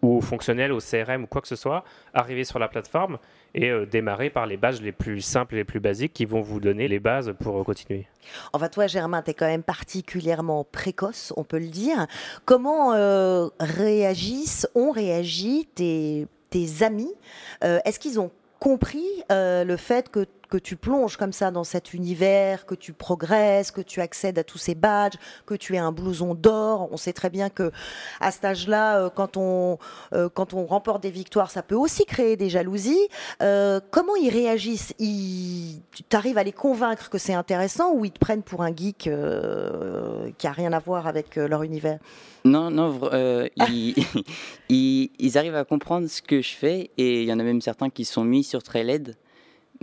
ou 0.02 0.18
au 0.18 0.22
fonctionnel, 0.22 0.72
au 0.72 0.80
CRM 0.80 1.24
ou 1.24 1.28
quoi 1.28 1.42
que 1.42 1.48
ce 1.48 1.56
soit, 1.56 1.84
arriver 2.14 2.44
sur 2.44 2.60
la 2.60 2.68
plateforme 2.68 3.18
et 3.54 3.70
euh, 3.70 3.86
démarrer 3.86 4.30
par 4.30 4.46
les 4.46 4.58
bases 4.58 4.82
les 4.82 4.92
plus 4.92 5.22
simples 5.22 5.56
et 5.56 5.58
les 5.60 5.64
plus 5.64 5.80
basiques 5.80 6.14
qui 6.14 6.26
vont 6.26 6.42
vous 6.42 6.60
donner 6.60 6.88
les 6.88 7.00
bases 7.00 7.34
pour 7.40 7.60
euh, 7.60 7.64
continuer. 7.64 8.08
Enfin, 8.54 8.68
toi, 8.70 8.88
Germain, 8.88 9.22
tu 9.22 9.32
es 9.32 9.34
quand 9.34 9.48
même 9.48 9.64
particulièrement 9.64 10.64
précoce, 10.64 11.34
on 11.38 11.44
peut 11.44 11.60
le 11.60 11.68
dire. 11.68 12.08
Comment 12.46 12.94
euh, 12.94 13.48
réagissent, 13.60 14.68
ont 14.76 14.92
réagi 14.92 15.68
tes, 15.74 16.28
tes 16.50 16.84
amis? 16.84 17.14
Est-ce 17.62 18.00
qu'ils 18.00 18.20
ont 18.20 18.32
compris 18.60 19.24
le 19.30 19.76
fait 19.78 20.10
que 20.10 20.26
que 20.50 20.58
tu 20.58 20.76
plonges 20.76 21.18
comme 21.18 21.34
ça 21.34 21.52
dans 21.52 21.64
cet 21.64 21.94
univers, 21.94 22.66
que 22.66 22.76
tu 22.76 22.94
progresses, 22.94 23.72
que 23.72 23.82
tu 23.82 24.02
accèdes 24.02 24.38
à 24.40 24.44
tous 24.44 24.58
ces 24.58 24.76
badges, 24.76 25.16
que 25.46 25.56
tu 25.56 25.76
es 25.76 25.78
un 25.78 25.92
blouson 25.92 26.36
d'or. 26.36 26.90
On 26.92 26.98
sait 26.98 27.14
très 27.14 27.30
bien 27.30 27.50
que 27.50 27.72
à 28.20 28.32
cet 28.32 28.46
âge-là, 28.46 29.00
euh, 29.00 29.10
quand 29.10 29.38
on 29.38 29.78
euh, 30.14 30.30
quand 30.34 30.54
on 30.54 30.66
remporte 30.66 31.02
des 31.02 31.12
victoires, 31.12 31.52
ça 31.52 31.64
peut 31.64 31.76
aussi 31.76 32.06
créer 32.06 32.36
des 32.36 32.50
jalousies. 32.50 33.08
Euh, 33.42 33.80
comment 33.92 34.16
ils 34.16 34.30
réagissent? 34.30 34.94
Ils, 35.00 35.82
Tu 35.92 36.16
arrives 36.16 36.38
à 36.38 36.44
les 36.44 36.52
convaincre 36.52 37.10
que 37.10 37.18
c'est 37.18 37.34
intéressant 37.34 37.94
ou 37.94 38.06
ils 38.06 38.12
te 38.12 38.20
prennent 38.20 38.44
pour 38.44 38.64
un 38.64 38.76
geek 38.76 39.10
qui 40.38 40.48
a 40.48 40.52
rien 40.52 40.74
à 40.74 40.80
voir 40.80 41.08
avec 41.08 41.36
leur 41.36 41.64
univers? 41.64 42.00
Non, 42.44 42.70
non, 42.70 43.00
ils, 44.70 45.10
ils, 45.20 45.38
arrivent 45.38 45.56
à 45.56 45.66
comprendre 45.66 46.08
ce 46.08 46.22
que 46.22 46.42
je 46.42 46.56
fais 46.56 46.92
et 46.98 47.24
il 47.24 47.28
y 47.28 47.34
en 47.34 47.40
a 47.40 47.44
même 47.44 47.62
certains 47.62 47.90
qui 47.90 48.06
sont 48.06 48.24
mis 48.24 48.44
sur 48.44 48.62
Trailhead 48.62 49.16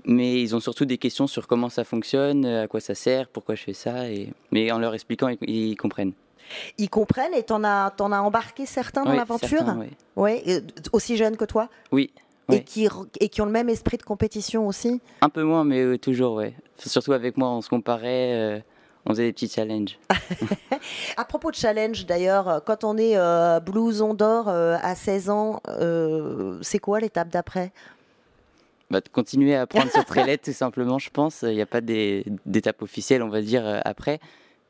mais 0.04 0.40
ils 0.40 0.54
ont 0.54 0.60
surtout 0.60 0.84
des 0.84 0.98
questions 0.98 1.26
sur 1.26 1.46
comment 1.46 1.68
ça 1.68 1.84
fonctionne, 1.84 2.44
à 2.44 2.68
quoi 2.68 2.80
ça 2.80 2.94
sert, 2.94 3.28
pourquoi 3.28 3.54
je 3.54 3.62
fais 3.62 3.72
ça. 3.72 4.08
Et... 4.08 4.32
Mais 4.50 4.70
en 4.72 4.78
leur 4.78 4.94
expliquant, 4.94 5.28
ils, 5.42 5.76
comprennent. 5.76 6.12
Ils 6.78 6.90
comprennent 6.90 7.34
et 7.34 7.42
t'en 7.42 7.64
as, 7.64 7.92
en 8.00 8.12
as 8.12 8.20
embarqué 8.20 8.66
certains 8.66 9.04
dans 9.04 9.12
l'aventure 9.12 9.64
Oui, 10.16 10.42
euh, 10.48 10.60
aussi 10.92 11.16
jeunes 11.16 11.36
que 11.36 11.44
toi 11.44 11.68
Oui. 11.90 12.10
Et, 12.50 12.64
qui, 12.64 12.86
et 13.20 13.28
qui 13.28 13.40
ont 13.40 13.46
le 13.46 13.52
même 13.52 13.68
esprit 13.68 13.96
de 13.96 14.02
compétition 14.02 14.66
aussi 14.66 15.00
Un 15.22 15.30
peu 15.30 15.42
moins, 15.42 15.64
mais 15.64 15.96
toujours, 15.96 16.34
oui. 16.34 16.52
Surtout 16.76 17.12
avec 17.12 17.36
moi, 17.38 17.48
on 17.48 17.62
se 17.62 17.68
comparait, 17.70 18.34
euh, 18.34 18.60
on 19.06 19.10
faisait 19.10 19.24
des 19.24 19.32
petits 19.32 19.48
challenges. 19.48 19.98
à 21.16 21.24
propos 21.24 21.50
de 21.50 21.56
challenge, 21.56 22.04
d'ailleurs, 22.04 22.62
quand 22.66 22.84
on 22.84 22.98
est 22.98 23.16
euh, 23.16 23.60
blouson 23.60 24.12
d'or 24.12 24.48
à 24.48 24.94
16 24.94 25.30
ans, 25.30 25.62
c'est 26.62 26.80
quoi 26.80 27.00
l'étape 27.00 27.28
d'après? 27.28 27.72
Bah, 28.92 29.00
de 29.00 29.08
continuer 29.08 29.56
à 29.56 29.62
apprendre 29.62 29.90
sur 29.90 30.04
Trailhead 30.04 30.42
tout 30.42 30.52
simplement, 30.52 30.98
je 30.98 31.08
pense. 31.08 31.42
Il 31.42 31.54
n'y 31.54 31.62
a 31.62 31.66
pas 31.66 31.80
d'étape 31.80 32.82
officielle, 32.82 33.22
on 33.22 33.30
va 33.30 33.40
dire, 33.40 33.66
euh, 33.66 33.80
après. 33.86 34.20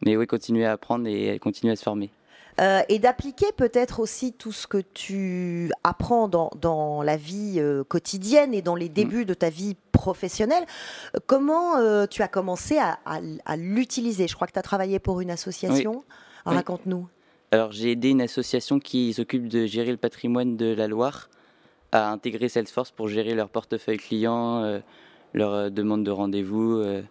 Mais 0.06 0.16
oui, 0.16 0.28
continuer 0.28 0.64
à 0.64 0.72
apprendre 0.72 1.08
et 1.08 1.40
continuer 1.40 1.72
à 1.72 1.76
se 1.76 1.82
former. 1.82 2.10
Euh, 2.60 2.82
et 2.88 3.00
d'appliquer 3.00 3.46
peut-être 3.56 3.98
aussi 3.98 4.32
tout 4.32 4.52
ce 4.52 4.68
que 4.68 4.78
tu 4.78 5.72
apprends 5.82 6.28
dans, 6.28 6.50
dans 6.60 7.02
la 7.02 7.16
vie 7.16 7.56
euh, 7.58 7.82
quotidienne 7.82 8.54
et 8.54 8.62
dans 8.62 8.76
les 8.76 8.88
mm. 8.88 8.92
débuts 8.92 9.24
de 9.24 9.34
ta 9.34 9.50
vie 9.50 9.74
professionnelle. 9.90 10.66
Comment 11.26 12.06
tu 12.06 12.22
as 12.22 12.28
commencé 12.28 12.78
à, 12.78 13.00
à, 13.04 13.56
l'utiliser? 13.56 14.28
Je 14.28 14.36
crois 14.36 14.46
que 14.46 14.52
tu 14.52 14.58
as 14.58 14.62
travaillé 14.62 15.00
pour 15.00 15.20
une 15.20 15.32
association. 15.32 16.04
Raconte-nous. 16.44 17.08
Alors 17.50 17.72
j'ai 17.72 17.90
aidé 17.90 18.10
une 18.10 18.22
association 18.22 18.78
qui 18.78 19.12
s'occupe 19.12 19.48
de 19.48 19.66
gérer 19.66 19.90
le 19.90 19.96
patrimoine 19.96 20.56
de 20.56 20.72
la 20.72 20.86
Loire 20.86 21.28
à 21.92 22.10
intégrer 22.10 22.48
Salesforce 22.48 22.90
pour 22.90 23.08
gérer 23.08 23.34
leur 23.34 23.48
portefeuille 23.48 23.98
client, 23.98 24.62
euh, 24.62 24.80
leur 25.34 25.52
euh, 25.52 25.70
demande 25.70 26.04
de 26.04 26.10
rendez-vous. 26.10 26.78
Euh. 26.78 27.02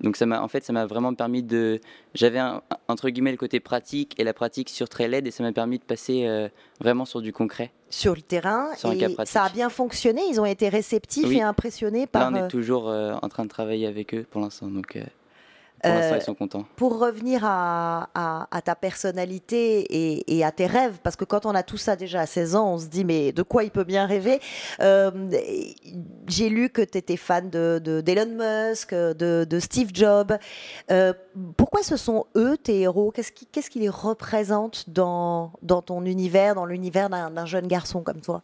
Donc 0.00 0.16
ça 0.16 0.26
m'a, 0.26 0.42
en 0.42 0.48
fait, 0.48 0.64
ça 0.64 0.72
m'a 0.72 0.86
vraiment 0.86 1.14
permis 1.14 1.42
de. 1.42 1.80
J'avais 2.14 2.40
entre 2.88 3.08
guillemets 3.08 3.30
le 3.30 3.36
côté 3.36 3.60
pratique 3.60 4.18
et 4.18 4.24
la 4.24 4.34
pratique 4.34 4.68
sur 4.68 4.88
Trailhead 4.88 5.26
et 5.26 5.30
ça 5.30 5.42
m'a 5.42 5.52
permis 5.52 5.78
de 5.78 5.84
passer 5.84 6.48
vraiment 6.80 7.04
sur 7.04 7.22
du 7.22 7.32
concret. 7.32 7.70
Sur 7.88 8.16
le 8.16 8.22
terrain. 8.22 8.70
et 8.72 9.24
ça 9.26 9.44
a 9.44 9.48
bien 9.48 9.68
fonctionné. 9.68 10.22
Ils 10.28 10.40
ont 10.40 10.44
été 10.44 10.68
réceptifs 10.68 11.30
et 11.30 11.42
impressionnés 11.42 12.08
par. 12.08 12.32
Là, 12.32 12.40
on 12.42 12.46
est 12.46 12.48
toujours 12.48 12.88
en 12.88 13.28
train 13.28 13.44
de 13.44 13.48
travailler 13.48 13.86
avec 13.86 14.12
eux 14.12 14.26
pour 14.28 14.40
l'instant. 14.40 14.66
Donc. 14.66 14.98
Pour 15.82 15.90
l'instant, 15.90 16.14
ils 16.14 16.18
euh, 16.18 16.20
sont 16.20 16.34
contents. 16.34 16.64
Pour 16.76 16.98
revenir 17.00 17.40
à, 17.44 18.06
ta 18.64 18.76
personnalité 18.76 20.28
et, 20.28 20.44
à 20.44 20.52
tes 20.52 20.66
rêves, 20.66 20.98
parce 21.02 21.16
que 21.16 21.24
quand 21.24 21.44
on 21.44 21.54
a 21.54 21.64
tout 21.64 21.76
ça 21.76 21.96
déjà 21.96 22.20
à 22.20 22.26
16 22.26 22.54
ans, 22.54 22.74
on 22.74 22.78
se 22.78 22.86
dit 22.86 23.04
mais 23.04 23.32
de 23.32 23.42
quoi 23.42 23.64
il 23.64 23.70
peut 23.70 23.82
bien 23.82 24.06
rêver? 24.06 24.38
Euh, 24.80 25.10
J'ai 26.28 26.50
lu 26.50 26.70
que 26.70 26.82
tu 26.82 26.98
étais 26.98 27.16
fan 27.16 27.50
d'Elon 27.50 27.80
de, 27.80 28.70
Musk, 28.70 28.94
de, 28.94 29.58
Steve 29.58 29.90
Jobs. 29.92 30.32
Euh, 30.92 31.12
pourquoi 31.56 31.82
ce 31.82 31.96
sont 31.96 32.26
eux 32.36 32.56
tes 32.56 32.82
héros? 32.82 33.10
Qu'est-ce 33.10 33.32
qui, 33.32 33.46
qu'est-ce 33.46 33.70
qui 33.70 33.80
les 33.80 33.88
représente 33.88 34.88
dans, 34.88 35.52
dans 35.62 35.82
ton 35.82 36.04
univers, 36.04 36.54
dans 36.54 36.66
l'univers 36.66 37.10
d'un, 37.10 37.46
jeune 37.46 37.66
garçon 37.66 38.02
comme 38.02 38.20
toi? 38.20 38.42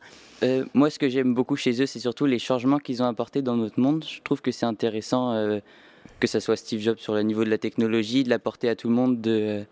Moi, 0.75 0.91
ce 0.91 0.99
que 0.99 1.09
j'aime 1.09 1.35
beaucoup 1.35 1.57
chez 1.57 1.81
eux, 1.81 1.87
c'est 1.87 2.01
surtout 2.01 2.27
les 2.27 2.41
changements 2.41 2.79
qu'ils 2.79 3.01
ont 3.01 3.07
apportés 3.07 3.43
dans 3.43 3.57
notre 3.57 3.79
monde. 3.79 4.05
Je 4.05 4.23
trouve 4.23 4.41
que 4.41 4.51
c'est 4.51 4.67
intéressant 4.67 5.61
que 6.21 6.27
ce 6.27 6.41
soit 6.41 6.57
Steve 6.57 6.81
Jobs 6.81 6.99
sur 6.99 7.15
le 7.15 7.23
niveau 7.23 7.45
de 7.45 7.51
la 7.51 7.59
technologie, 7.59 8.25
de 8.25 8.31
l'apporter 8.31 8.69
à 8.69 8.77
tout 8.77 8.89
le 8.89 8.95
monde, 8.95 9.21
de, 9.21 9.65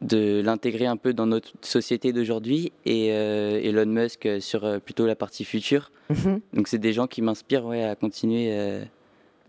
de 0.00 0.42
l'intégrer 0.44 0.86
un 0.86 0.96
peu 0.96 1.12
dans 1.12 1.26
notre 1.26 1.52
société 1.60 2.12
d'aujourd'hui, 2.12 2.72
et 2.84 3.12
euh, 3.12 3.60
Elon 3.62 3.86
Musk 3.86 4.28
sur 4.40 4.64
euh, 4.64 4.78
plutôt 4.78 5.06
la 5.06 5.14
partie 5.14 5.44
future. 5.44 5.90
Mhm. 6.10 6.40
Donc 6.54 6.68
c'est 6.68 6.78
des 6.78 6.92
gens 6.92 7.06
qui 7.06 7.22
m'inspirent 7.22 7.66
ouais, 7.66 7.84
à 7.84 7.94
continuer 7.94 8.48
euh, 8.52 8.82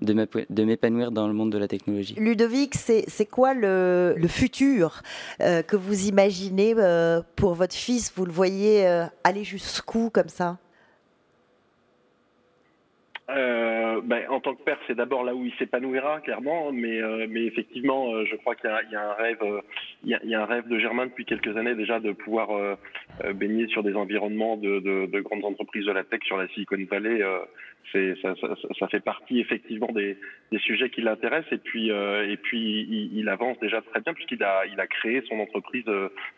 de 0.02 0.64
m'épanouir 0.64 1.12
dans 1.12 1.28
le 1.28 1.34
monde 1.34 1.52
de 1.52 1.58
la 1.58 1.68
technologie. 1.68 2.16
Ludovic, 2.18 2.76
c'est 2.76 3.26
quoi 3.26 3.54
le, 3.54 4.16
le 4.18 4.28
futur 4.28 5.02
que 5.40 5.76
vous 5.78 6.08
imaginez 6.08 6.76
pour 7.38 7.54
votre 7.54 7.76
fils? 7.76 8.12
Vous 8.14 8.26
le 8.26 8.32
voyez 8.34 8.86
aller 9.24 9.46
jusqu'où 9.46 10.10
comme 10.10 10.28
ça? 10.28 10.58
Euh, 13.30 14.02
ben, 14.04 14.24
en 14.30 14.42
tant 14.42 14.54
que 14.54 14.64
père, 14.64 14.78
c'est 14.86 14.96
d'abord 14.96 15.24
là 15.24 15.34
où 15.34 15.46
il 15.46 15.54
s'épanouira, 15.54 16.20
clairement. 16.22 16.72
Mais, 16.74 17.02
euh, 17.02 17.26
mais 17.30 17.46
effectivement, 17.46 18.14
euh, 18.14 18.26
je 18.26 18.36
crois 18.36 18.56
qu'il 18.56 18.70
y, 18.70 18.94
y, 18.94 18.96
a 18.96 19.12
un 19.12 19.14
rêve, 19.14 19.38
il 20.04 20.10
y 20.10 20.14
a, 20.14 20.20
il 20.24 20.30
y 20.30 20.36
a 20.36 20.42
un 20.42 20.46
rêve 20.46 20.68
de 20.68 20.78
Germain 20.78 21.06
depuis 21.06 21.24
quelques 21.24 21.56
années 21.56 21.76
déjà 21.76 22.00
de 22.00 22.12
pouvoir 22.12 22.78
baigner 23.34 23.68
sur 23.68 23.84
des 23.84 23.96
environnements 23.96 24.58
de, 24.58 24.80
de, 24.80 25.06
de, 25.06 25.20
grandes 25.22 25.46
entreprises 25.46 25.86
de 25.86 25.92
la 25.92 26.04
tech 26.04 26.22
sur 26.24 26.38
la 26.38 26.48
Silicon 26.50 26.78
Valley. 26.90 27.22
ça, 27.94 28.36
ça, 28.36 28.56
ça, 28.78 28.88
fait 28.88 29.00
partie 29.00 29.40
effectivement 29.40 29.92
des, 29.94 30.18
des 30.52 30.60
sujets 30.60 30.90
qui 30.90 31.02
l'intéressent. 31.02 31.54
Et 31.54 31.58
puis, 31.60 31.90
et 31.90 32.38
puis, 32.38 32.82
il, 32.90 33.18
il, 33.18 33.30
avance 33.30 33.58
déjà 33.60 33.82
très 33.82 34.02
bien 34.02 34.14
puisqu'il 34.14 34.44
a, 34.44 34.66
il 34.66 34.80
a 34.80 34.88
créé 34.88 35.24
son 35.30 35.40
entreprise 35.40 35.86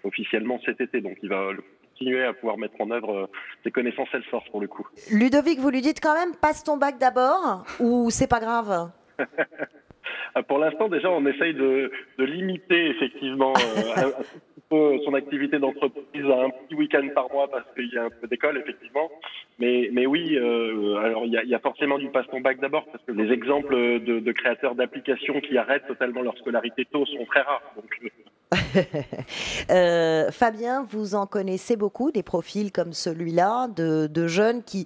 officiellement 0.04 0.60
cet 0.66 0.82
été. 0.82 1.02
Donc, 1.02 1.18
il 1.24 1.30
va 1.30 1.52
continuer 1.96 2.26
à 2.26 2.34
pouvoir 2.34 2.58
mettre 2.58 2.76
en 2.80 2.92
œuvre 2.92 3.30
euh, 3.66 3.72
connaissances 3.72 4.10
Salesforce 4.12 4.48
pour 4.50 4.60
le 4.60 4.68
coup. 4.68 4.86
Ludovic, 5.12 5.60
vous 5.60 5.70
lui 5.70 5.82
dites 5.82 6.02
quand 6.02 6.14
même 6.14 6.36
passe 6.36 6.64
ton 6.64 6.78
bac 6.78 6.98
d'abord 6.98 7.64
ou 7.80 8.10
c'est 8.10 8.28
pas 8.28 8.40
grave? 8.40 8.92
Pour 10.44 10.60
l'instant, 10.60 10.90
déjà, 10.90 11.10
on 11.10 11.26
essaye 11.26 11.54
de, 11.54 11.92
limiter 12.18 12.90
effectivement 12.90 13.54
euh, 14.72 14.98
son 15.06 15.14
activité 15.14 15.60
d'entreprise 15.60 16.26
à 16.26 16.44
un 16.44 16.50
petit 16.50 16.76
week-end 16.76 17.08
par 17.14 17.32
mois 17.32 17.48
parce 17.50 17.66
qu'il 17.76 17.90
y 17.94 17.98
a 17.98 18.06
un 18.06 18.10
peu 18.10 18.28
d'école, 18.28 18.58
effectivement. 18.58 19.10
Mais, 19.60 20.06
oui, 20.06 20.36
euh, 20.36 20.98
alors 20.98 21.26
il 21.26 21.32
y 21.32 21.56
a, 21.56 21.60
forcément 21.60 21.98
du 21.98 22.10
passe 22.10 22.28
ton 22.30 22.42
bac 22.42 22.60
d'abord 22.60 22.86
parce 22.92 23.04
que 23.06 23.14
les 23.14 23.32
exemples 23.32 23.76
de, 24.02 24.32
créateurs 24.32 24.76
d'applications 24.76 25.40
qui 25.40 25.58
arrêtent 25.58 25.88
totalement 25.88 26.22
leur 26.22 26.38
scolarité 26.38 26.86
tôt 26.86 27.06
sont 27.06 27.26
très 27.26 27.42
rares. 27.42 27.62
Euh, 29.72 30.30
Fabien, 30.32 30.86
vous 30.90 31.16
en 31.16 31.26
connaissez 31.26 31.76
beaucoup, 31.76 32.12
des 32.12 32.22
profils 32.22 32.72
comme 32.72 32.94
celui-là, 32.94 33.68
de, 33.70 34.28
jeunes 34.28 34.64
qui 34.64 34.86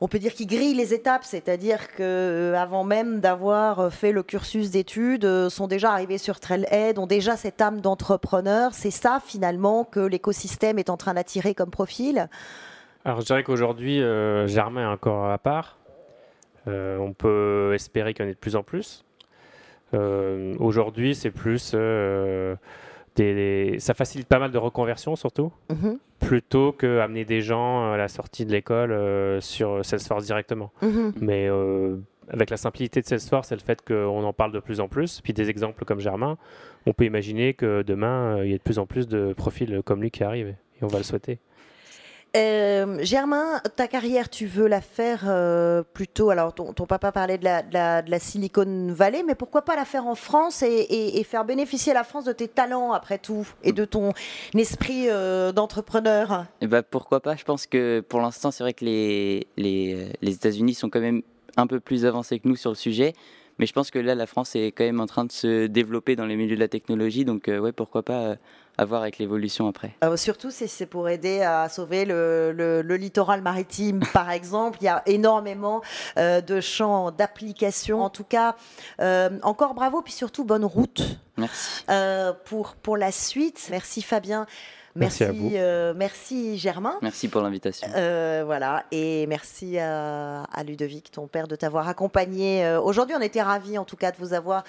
on 0.00 0.08
peut 0.08 0.18
dire 0.18 0.34
qu'ils 0.34 0.46
grillent 0.46 0.74
les 0.74 0.92
étapes, 0.92 1.24
c'est-à-dire 1.24 1.88
que 1.94 2.02
euh, 2.02 2.82
même 2.84 3.20
d'avoir 3.20 3.80
euh, 3.80 3.90
fait 3.90 4.12
le 4.12 4.22
cursus 4.22 4.70
d'études, 4.70 5.24
euh, 5.24 5.48
sont 5.48 5.66
déjà 5.66 5.92
arrivés 5.92 6.18
sur 6.18 6.38
Trailhead, 6.38 6.98
ont 6.98 7.06
déjà 7.06 7.36
cette 7.36 7.60
âme 7.62 7.80
d'entrepreneur. 7.80 8.74
C'est 8.74 8.90
ça 8.90 9.20
finalement 9.24 9.84
que 9.84 10.00
l'écosystème 10.00 10.78
est 10.78 10.90
en 10.90 10.96
train 10.96 11.14
d'attirer 11.14 11.54
comme 11.54 11.70
profil? 11.70 12.28
Alors 13.04 13.20
je 13.20 13.26
dirais 13.26 13.42
qu'aujourd'hui, 13.44 14.00
Germain 14.46 14.82
est 14.82 14.92
encore 14.92 15.30
à 15.30 15.38
part. 15.38 15.78
on 16.66 17.14
peut 17.16 17.72
espérer 17.72 18.14
qu'il 18.14 18.24
y 18.24 18.28
en 18.28 18.30
ait 18.30 18.34
de 18.34 18.38
plus 18.38 18.56
en 18.56 18.64
plus. 18.64 19.04
Aujourd'hui, 19.92 21.14
c'est 21.14 21.30
plus 21.30 21.76
ça 23.78 23.94
facilite 23.94 24.28
pas 24.28 24.38
mal 24.38 24.50
de 24.50 24.58
reconversion 24.58 25.16
surtout, 25.16 25.52
mhm. 25.70 25.98
plutôt 26.18 26.72
que 26.72 27.00
amener 27.00 27.24
des 27.24 27.40
gens 27.40 27.92
à 27.92 27.96
la 27.96 28.08
sortie 28.08 28.44
de 28.44 28.52
l'école 28.52 28.92
euh, 28.92 29.40
sur 29.40 29.84
Salesforce 29.84 30.24
directement. 30.24 30.72
Mhm. 30.82 31.12
Mais 31.20 31.48
euh, 31.48 31.96
avec 32.28 32.50
la 32.50 32.56
simplicité 32.56 33.00
de 33.00 33.06
Salesforce 33.06 33.52
et 33.52 33.54
le 33.54 33.60
fait 33.60 33.82
qu'on 33.82 34.24
en 34.24 34.32
parle 34.32 34.52
de 34.52 34.60
plus 34.60 34.80
en 34.80 34.88
plus, 34.88 35.20
puis 35.22 35.32
des 35.32 35.48
exemples 35.48 35.84
comme 35.84 36.00
Germain, 36.00 36.36
on 36.86 36.92
peut 36.92 37.04
imaginer 37.04 37.54
que 37.54 37.82
demain, 37.82 38.38
euh, 38.38 38.46
il 38.46 38.50
y 38.50 38.54
ait 38.54 38.58
de 38.58 38.62
plus 38.62 38.78
en 38.78 38.86
plus 38.86 39.08
de 39.08 39.32
profils 39.32 39.82
comme 39.84 40.02
lui 40.02 40.10
qui 40.10 40.24
arrivent, 40.24 40.48
et 40.80 40.84
on 40.84 40.88
va 40.88 40.98
le 40.98 41.04
souhaiter. 41.04 41.38
Euh, 42.36 42.98
Germain, 43.00 43.60
ta 43.76 43.88
carrière, 43.88 44.28
tu 44.28 44.46
veux 44.46 44.66
la 44.66 44.82
faire 44.82 45.24
euh, 45.26 45.82
plutôt. 45.82 46.28
Alors, 46.30 46.54
ton, 46.54 46.72
papa 46.72 47.10
parlait 47.10 47.38
de 47.38 47.44
la, 47.44 48.18
Silicon 48.18 48.88
Valley, 48.92 49.22
mais 49.26 49.34
pourquoi 49.34 49.62
pas 49.62 49.74
la 49.74 49.86
faire 49.86 50.06
en 50.06 50.14
France 50.14 50.62
et, 50.62 51.24
faire 51.24 51.44
bénéficier 51.44 51.94
la 51.94 52.04
France 52.04 52.24
de 52.24 52.32
tes 52.32 52.48
talents, 52.48 52.92
après 52.92 53.18
tout, 53.18 53.46
et 53.62 53.72
de 53.72 53.84
ton 53.84 54.12
esprit 54.54 55.08
euh, 55.08 55.52
d'entrepreneur? 55.52 56.44
Eh 56.60 56.66
ben, 56.66 56.82
Pourquoi 56.82 57.20
pas? 57.20 57.36
Je 57.36 57.44
pense 57.44 57.66
que 57.66 58.00
pour 58.00 58.20
l'instant, 58.20 58.50
c'est 58.50 58.62
vrai 58.62 58.74
que 58.74 58.84
les, 58.84 59.46
les, 59.56 60.12
les 60.20 60.34
États-Unis 60.34 60.74
sont 60.74 60.90
quand 60.90 61.00
même 61.00 61.22
un 61.56 61.66
peu 61.66 61.80
plus 61.80 62.04
avancés 62.04 62.38
que 62.38 62.48
nous 62.48 62.56
sur 62.56 62.70
le 62.70 62.76
sujet. 62.76 63.14
Mais 63.58 63.64
je 63.64 63.72
pense 63.72 63.90
que 63.90 63.98
là, 63.98 64.14
la 64.14 64.26
France 64.26 64.54
est 64.54 64.72
quand 64.72 64.84
même 64.84 65.00
en 65.00 65.06
train 65.06 65.24
de 65.24 65.32
se 65.32 65.66
développer 65.66 66.14
dans 66.14 66.26
les 66.26 66.36
milieux 66.36 66.56
de 66.56 66.60
la 66.60 66.68
technologie. 66.68 67.24
Donc, 67.24 67.44
ouais, 67.48 67.72
pourquoi 67.72 68.02
pas 68.02 68.36
à 68.78 68.84
voir 68.84 69.02
avec 69.02 69.18
l'évolution 69.18 69.68
après. 69.68 69.94
Euh, 70.04 70.16
surtout 70.16 70.50
si 70.50 70.68
c'est 70.68 70.86
pour 70.86 71.08
aider 71.08 71.42
à 71.42 71.68
sauver 71.68 72.04
le, 72.04 72.52
le, 72.52 72.96
littoral 72.96 73.42
maritime, 73.42 74.00
par 74.12 74.30
exemple. 74.30 74.78
Il 74.80 74.84
y 74.84 74.88
a 74.88 75.02
énormément 75.06 75.82
euh, 76.18 76.40
de 76.40 76.60
champs 76.60 77.10
d'application. 77.10 78.02
En 78.02 78.10
tout 78.10 78.24
cas, 78.24 78.56
euh, 79.00 79.30
encore 79.42 79.74
bravo, 79.74 80.02
puis 80.02 80.12
surtout 80.12 80.44
bonne 80.44 80.64
route. 80.64 81.02
Merci. 81.36 81.84
pour, 82.46 82.76
pour 82.76 82.96
la 82.96 83.12
suite. 83.12 83.68
Merci 83.70 84.02
Fabien. 84.02 84.46
Merci, 84.94 85.24
merci, 85.94 86.56
Germain. 86.56 86.96
Merci 87.02 87.28
pour 87.28 87.42
l'invitation. 87.42 87.86
voilà, 87.92 88.84
et 88.90 89.26
merci 89.26 89.78
à, 89.78 90.44
à, 90.44 90.64
Ludovic, 90.64 91.10
ton 91.10 91.26
père, 91.26 91.48
de 91.48 91.56
t'avoir 91.56 91.86
accompagné. 91.86 92.78
Aujourd'hui, 92.82 93.14
on 93.14 93.20
était 93.20 93.42
ravis 93.42 93.76
en 93.76 93.84
tout 93.84 93.96
cas 93.96 94.10
de 94.10 94.16
vous 94.16 94.32
avoir 94.32 94.64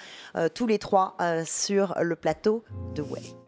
tous 0.52 0.66
les 0.66 0.78
trois 0.78 1.16
sur 1.46 1.94
le 2.02 2.14
plateau 2.14 2.62
de 2.94 3.00
Way. 3.00 3.47